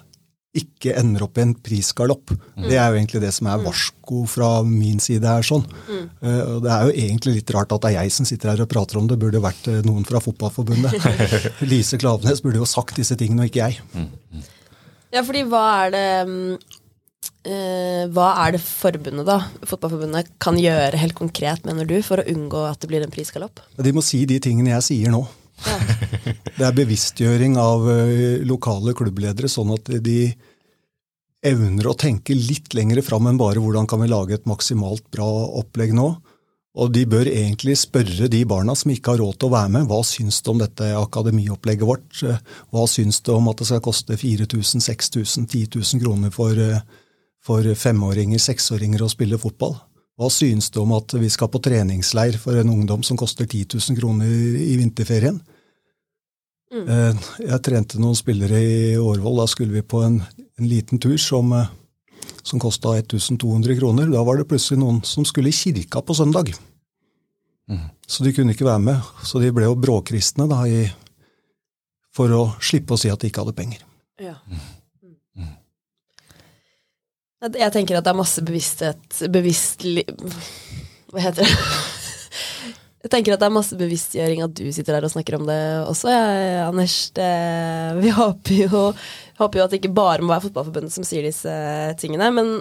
ikke 0.56 0.96
ender 0.98 1.24
opp 1.26 1.38
i 1.38 1.42
en 1.44 1.52
prisgalopp. 1.54 2.32
Det 2.58 2.74
er 2.78 2.90
jo 2.90 2.98
egentlig 2.98 3.20
det 3.22 3.30
som 3.34 3.46
er 3.50 3.60
varsko 3.62 4.24
fra 4.30 4.48
min 4.66 4.98
side 5.02 5.26
her. 5.26 5.42
sånn. 5.46 5.66
Eh, 5.90 6.40
og 6.42 6.62
Det 6.64 6.70
er 6.74 6.86
jo 6.86 6.94
egentlig 6.94 7.34
litt 7.36 7.52
rart 7.54 7.74
at 7.74 7.82
det 7.84 7.90
er 7.92 8.04
jeg 8.04 8.14
som 8.14 8.26
sitter 8.26 8.50
her 8.52 8.62
og 8.64 8.70
prater 8.70 8.98
om 8.98 9.06
det. 9.10 9.18
Burde 9.18 9.38
jo 9.38 9.44
vært 9.44 9.68
eh, 9.70 9.82
noen 9.86 10.06
fra 10.06 10.22
Fotballforbundet. 10.22 10.94
Lise 11.70 11.98
Klavenes 12.02 12.42
burde 12.42 12.62
jo 12.62 12.66
sagt 12.70 12.98
disse 12.98 13.18
tingene, 13.18 13.46
og 13.46 13.50
ikke 13.52 13.68
jeg. 13.68 13.78
Ja, 15.10 15.22
fordi 15.26 15.42
hva 15.50 15.62
er 15.84 15.94
det 15.94 16.08
mm, 16.30 16.58
Hva 17.40 18.26
er 18.42 18.52
det 18.52 18.60
forbundet, 18.60 19.24
da, 19.24 19.38
fotballforbundet, 19.64 20.34
kan 20.42 20.58
gjøre 20.60 20.98
helt 21.00 21.16
konkret, 21.16 21.64
mener 21.64 21.88
du, 21.88 21.96
for 22.04 22.20
å 22.20 22.26
unngå 22.28 22.66
at 22.68 22.82
det 22.82 22.90
blir 22.90 23.04
en 23.06 23.12
prisgalopp? 23.12 23.62
De 23.80 23.94
må 23.96 24.04
si 24.04 24.26
de 24.28 24.36
tingene 24.44 24.74
jeg 24.74 24.88
sier 24.90 25.14
nå. 25.14 25.22
Det 26.58 26.66
er 26.66 26.76
bevisstgjøring 26.76 27.56
av 27.60 27.86
eh, 27.88 28.42
lokale 28.48 28.94
klubbledere, 28.96 29.48
sånn 29.48 29.72
at 29.76 29.88
de 30.04 30.20
evner 31.46 31.88
å 31.88 31.96
tenke 31.96 32.36
litt 32.36 32.74
lenger 32.76 33.00
fram 33.04 33.30
enn 33.30 33.40
bare 33.40 33.62
hvordan 33.62 33.88
kan 33.88 34.02
vi 34.02 34.10
lage 34.10 34.36
et 34.36 34.48
maksimalt 34.48 35.06
bra 35.12 35.28
opplegg 35.60 35.94
nå. 35.96 36.10
Og 36.80 36.92
de 36.94 37.02
bør 37.08 37.26
egentlig 37.26 37.74
spørre 37.80 38.28
de 38.30 38.44
barna 38.46 38.76
som 38.78 38.92
ikke 38.92 39.14
har 39.14 39.22
råd 39.24 39.40
til 39.40 39.48
å 39.48 39.54
være 39.56 39.72
med, 39.74 39.88
hva 39.90 40.04
syns 40.06 40.38
du 40.44 40.52
om 40.52 40.60
dette 40.60 40.92
akademiopplegget 40.94 41.88
vårt? 41.88 42.20
Hva 42.70 42.84
syns 42.88 43.18
du 43.26 43.32
om 43.34 43.48
at 43.50 43.58
det 43.58 43.66
skal 43.72 43.82
koste 43.82 44.18
4000, 44.20 44.84
6000, 44.84 45.48
10 45.50 45.80
000 45.80 46.04
kroner 46.04 46.34
for, 46.34 46.54
eh, 46.54 46.84
for 47.44 47.64
femåringer, 47.64 48.40
seksåringer 48.42 49.02
å 49.04 49.10
spille 49.10 49.38
fotball? 49.40 49.76
Hva 50.20 50.28
synes 50.32 50.68
du 50.68 50.82
om 50.82 50.92
at 50.92 51.14
vi 51.16 51.30
skal 51.32 51.48
på 51.48 51.62
treningsleir 51.64 52.36
for 52.40 52.58
en 52.60 52.72
ungdom 52.72 53.04
som 53.06 53.16
koster 53.16 53.48
10 53.48 53.78
000 53.78 53.96
kroner 53.96 54.28
i 54.60 54.74
vinterferien? 54.76 55.40
Mm. 56.70 57.20
Jeg 57.40 57.62
trente 57.66 57.98
noen 57.98 58.18
spillere 58.18 58.60
i 58.60 58.80
Årvoll. 59.00 59.40
Da 59.40 59.46
skulle 59.50 59.74
vi 59.74 59.82
på 59.82 60.02
en, 60.06 60.20
en 60.20 60.68
liten 60.68 61.00
tur 61.02 61.16
som, 61.18 61.50
eh, 61.56 61.70
som 62.44 62.60
kosta 62.62 62.92
1200 62.98 63.78
kroner. 63.80 64.10
Da 64.12 64.22
var 64.26 64.38
det 64.38 64.46
plutselig 64.50 64.78
noen 64.82 65.00
som 65.08 65.24
skulle 65.26 65.50
i 65.50 65.56
kirka 65.56 66.04
på 66.04 66.14
søndag. 66.14 66.52
Så 68.10 68.24
de 68.26 68.32
kunne 68.34 68.54
ikke 68.54 68.66
være 68.66 68.82
med. 68.82 69.08
Så 69.24 69.40
de 69.42 69.52
ble 69.54 69.68
jo 69.68 69.78
bråkristne 69.78 70.48
da, 70.50 70.60
i, 70.66 70.84
for 72.14 72.32
å 72.34 72.42
slippe 72.58 72.96
å 72.96 73.00
si 73.00 73.10
at 73.12 73.22
de 73.22 73.30
ikke 73.30 73.44
hadde 73.44 73.56
penger. 73.56 73.84
Ja. 74.20 74.36
Jeg 74.50 74.79
jeg 77.40 77.72
tenker 77.72 77.96
at 77.96 78.04
det 78.04 78.12
er 78.12 78.18
masse 78.18 78.42
bevissthet 78.44 79.22
Bevisst 79.32 79.86
Hva 79.86 81.22
heter 81.24 81.46
det? 81.46 81.54
Jeg 83.00 83.12
tenker 83.14 83.32
at 83.32 83.40
det 83.40 83.46
er 83.48 83.54
masse 83.54 83.76
bevisstgjøring 83.80 84.42
at 84.44 84.52
du 84.58 84.66
sitter 84.76 84.92
der 84.92 85.06
og 85.08 85.12
snakker 85.14 85.38
om 85.38 85.46
det 85.48 85.56
også, 85.88 86.10
jeg, 86.12 86.50
Anders. 86.66 86.96
Det, 87.16 87.28
vi 87.96 88.10
håper 88.12 88.58
jo, 88.66 88.82
håper 89.40 89.56
jo 89.56 89.64
at 89.64 89.72
det 89.72 89.80
ikke 89.80 89.94
bare 89.96 90.20
må 90.20 90.34
være 90.34 90.44
Fotballforbundet 90.44 90.92
som 90.92 91.06
sier 91.08 91.24
disse 91.24 91.54
tingene. 92.02 92.28
Men 92.36 92.52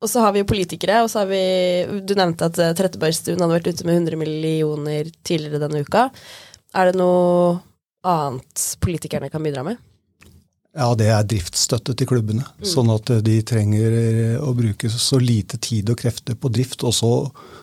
og 0.00 0.08
så 0.08 0.24
har 0.24 0.32
vi 0.32 0.40
jo 0.40 0.48
politikere, 0.48 1.02
og 1.04 1.10
så 1.12 1.22
har 1.22 1.28
vi 1.30 2.00
Du 2.08 2.14
nevnte 2.16 2.48
at 2.48 2.58
eh, 2.58 2.72
Trettebergstuen 2.76 3.38
hadde 3.38 3.58
vært 3.58 3.68
ute 3.68 3.86
med 3.86 4.00
100 4.00 4.18
millioner 4.18 5.10
tidligere 5.28 5.60
denne 5.62 5.84
uka. 5.84 6.08
Er 6.74 6.90
det 6.90 6.98
noe 6.98 7.60
annet 8.08 8.64
politikerne 8.80 9.28
kan 9.30 9.44
bidra 9.44 9.62
med? 9.66 9.78
Ja, 10.70 10.92
det 10.94 11.08
er 11.10 11.24
driftsstøtte 11.26 11.96
til 11.98 12.06
klubbene. 12.06 12.44
Sånn 12.62 12.92
at 12.94 13.10
de 13.26 13.40
trenger 13.42 13.94
eh, 13.96 14.36
å 14.38 14.52
bruke 14.54 14.86
så 14.92 15.18
lite 15.18 15.58
tid 15.58 15.90
og 15.90 15.98
krefter 15.98 16.36
på 16.38 16.50
drift, 16.54 16.84
og 16.86 16.94
så, 16.94 17.10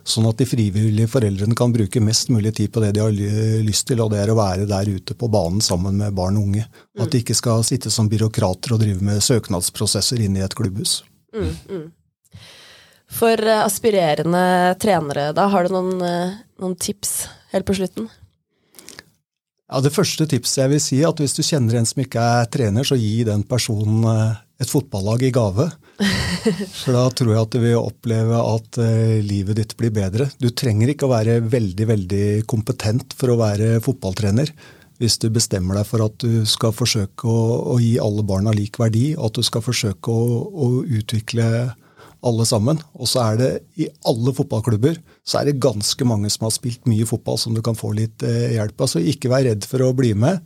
sånn 0.04 0.28
at 0.28 0.42
de 0.42 0.48
frivillige 0.50 1.08
foreldrene 1.14 1.56
kan 1.56 1.72
bruke 1.72 2.04
mest 2.04 2.28
mulig 2.36 2.58
tid 2.60 2.74
på 2.76 2.84
det 2.84 2.92
de 2.98 3.06
har 3.06 3.16
lyst 3.64 3.88
til, 3.88 4.04
og 4.04 4.12
det 4.12 4.20
er 4.26 4.34
å 4.34 4.40
være 4.40 4.68
der 4.68 4.92
ute 4.92 5.16
på 5.16 5.32
banen 5.32 5.64
sammen 5.64 5.96
med 6.02 6.18
barn 6.20 6.36
og 6.36 6.50
unge. 6.50 6.68
At 7.00 7.14
de 7.14 7.24
ikke 7.24 7.38
skal 7.38 7.64
sitte 7.68 7.94
som 7.94 8.12
byråkrater 8.12 8.76
og 8.76 8.84
drive 8.84 9.00
med 9.00 9.24
søknadsprosesser 9.24 10.28
inne 10.28 10.42
i 10.42 10.48
et 10.48 10.58
klubbhus. 10.60 11.00
For 13.08 13.40
eh, 13.40 13.64
aspirerende 13.64 14.76
trenere, 14.84 15.32
da, 15.36 15.48
har 15.48 15.64
du 15.64 15.76
noen, 15.78 16.02
eh, 16.04 16.40
noen 16.60 16.76
tips 16.76 17.22
helt 17.54 17.68
på 17.68 17.80
slutten? 17.80 18.12
Ja, 19.68 19.82
Det 19.84 19.92
første 19.92 20.24
tipset 20.32 20.62
jeg 20.62 20.72
vil 20.72 20.80
si, 20.80 21.02
er 21.02 21.12
at 21.12 21.20
hvis 21.20 21.36
du 21.36 21.44
kjenner 21.44 21.76
en 21.76 21.88
som 21.88 22.00
ikke 22.00 22.24
er 22.24 22.48
trener, 22.52 22.88
så 22.88 22.96
gi 22.96 23.26
den 23.28 23.44
personen 23.44 24.06
eh, 24.08 24.38
et 24.64 24.72
fotballag 24.72 25.26
i 25.28 25.32
gave. 25.36 25.68
For 26.80 26.96
da 26.96 27.04
tror 27.12 27.34
jeg 27.34 27.42
at 27.42 27.58
du 27.58 27.60
vil 27.66 27.76
oppleve 27.82 28.40
at 28.40 28.80
eh, 28.80 29.18
livet 29.26 29.60
ditt 29.60 29.76
blir 29.80 29.92
bedre. 29.92 30.30
Du 30.40 30.48
trenger 30.56 30.94
ikke 30.94 31.10
å 31.10 31.12
være 31.12 31.42
veldig, 31.52 31.88
veldig 31.92 32.28
kompetent 32.48 33.18
for 33.20 33.34
å 33.34 33.40
være 33.42 33.82
fotballtrener. 33.84 34.54
Hvis 35.04 35.20
du 35.22 35.28
bestemmer 35.36 35.78
deg 35.78 35.90
for 35.90 36.06
at 36.08 36.16
du 36.24 36.48
skal 36.50 36.72
forsøke 36.74 37.28
å, 37.28 37.42
å 37.76 37.78
gi 37.84 37.98
alle 38.02 38.24
barna 38.26 38.56
lik 38.56 38.80
verdi, 38.80 39.12
og 39.18 39.34
at 39.34 39.42
du 39.42 39.46
skal 39.46 39.66
forsøke 39.68 40.16
å, 40.16 40.40
å 40.48 40.70
utvikle 40.88 41.50
alle 42.26 42.46
sammen. 42.50 42.80
Og 42.98 43.10
så 43.10 43.24
er 43.24 43.40
det 43.40 43.52
i 43.82 43.90
alle 44.10 44.34
fotballklubber 44.36 44.98
så 45.28 45.42
er 45.42 45.50
det 45.50 45.62
ganske 45.64 46.08
mange 46.08 46.32
som 46.34 46.48
har 46.48 46.56
spilt 46.56 46.88
mye 46.90 47.08
fotball 47.08 47.40
som 47.42 47.56
du 47.56 47.62
kan 47.66 47.78
få 47.78 47.94
litt 47.98 48.26
eh, 48.26 48.56
hjelp 48.56 48.82
av. 48.82 48.92
Så 48.92 49.04
ikke 49.04 49.32
vær 49.34 49.46
redd 49.48 49.68
for 49.68 49.84
å 49.86 49.94
bli 49.98 50.14
med. 50.18 50.42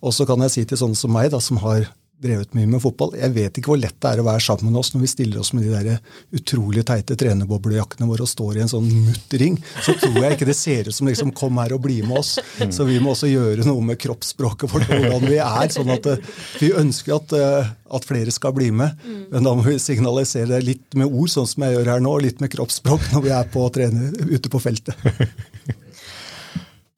Og 0.00 0.14
så 0.16 0.24
kan 0.28 0.40
jeg 0.46 0.54
si 0.54 0.64
til 0.68 0.80
sånne 0.80 0.98
som 0.98 1.12
meg, 1.12 1.30
da, 1.34 1.42
som 1.44 1.60
har 1.64 1.88
drevet 2.20 2.52
mye 2.56 2.68
med 2.68 2.82
fotball, 2.82 3.14
jeg 3.16 3.32
vet 3.32 3.58
ikke 3.58 3.72
hvor 3.72 3.80
lett 3.80 3.96
det 3.96 4.10
er 4.10 4.20
å 4.20 4.26
være 4.26 4.42
sammen 4.44 4.68
med 4.68 4.80
oss 4.82 4.92
når 4.92 5.04
vi 5.04 5.10
stiller 5.10 5.40
oss 5.40 5.52
med 5.56 5.64
de 5.64 5.72
der 5.72 6.36
utrolig 6.36 6.84
teite 6.88 7.16
trenerboblejakkene 7.18 8.08
våre 8.08 8.26
og 8.26 8.30
står 8.30 8.58
i 8.58 8.64
en 8.64 8.72
sånn 8.72 8.88
muttering. 9.06 9.56
Så 9.80 9.94
tror 10.00 10.18
jeg 10.18 10.36
ikke 10.36 10.48
det 10.50 10.56
ser 10.58 10.90
ut 10.90 10.96
som 10.96 11.08
liksom 11.08 11.32
'kom 11.32 11.56
her 11.62 11.72
og 11.72 11.82
bli 11.86 12.02
med 12.02 12.18
oss'. 12.18 12.38
Så 12.70 12.84
vi 12.84 12.98
må 13.00 13.14
også 13.14 13.30
gjøre 13.30 13.64
noe 13.64 13.80
med 13.80 13.98
kroppsspråket 13.98 14.68
for 14.70 14.80
hvordan 14.84 15.28
vi 15.28 15.38
er. 15.38 15.68
sånn 15.68 15.90
at 15.90 16.06
eh, 16.06 16.18
Vi 16.60 16.72
ønsker 16.72 17.16
at, 17.16 17.32
eh, 17.32 17.70
at 17.90 18.04
flere 18.04 18.30
skal 18.30 18.52
bli 18.52 18.70
med, 18.70 18.96
men 19.30 19.44
da 19.44 19.54
må 19.54 19.64
vi 19.64 19.78
signalisere 19.78 20.48
det 20.48 20.64
litt 20.64 20.94
med 20.94 21.06
ord, 21.06 21.28
sånn 21.28 21.48
som 21.48 21.62
jeg 21.62 21.76
gjør 21.76 21.92
her 21.94 22.00
nå, 22.00 22.10
og 22.14 22.22
litt 22.22 22.40
med 22.40 22.50
kroppsspråk 22.50 23.12
når 23.14 23.22
vi 23.22 23.30
er 23.30 23.44
på 23.44 23.64
å 23.64 23.72
trene 23.72 24.12
ute 24.28 24.48
på 24.48 24.60
feltet. 24.60 24.94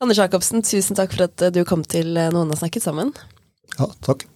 Anders 0.03 0.19
Jacobsen, 0.19 0.63
tusen 0.63 0.99
takk 0.99 1.13
for 1.15 1.29
at 1.29 1.55
du 1.55 1.65
kom 1.65 1.85
til 1.87 2.17
eh, 2.17 2.33
Noen 2.35 2.51
har 2.51 2.59
snakket 2.59 2.83
sammen. 2.83 3.15
Ja, 3.79 3.87
takk. 4.05 4.27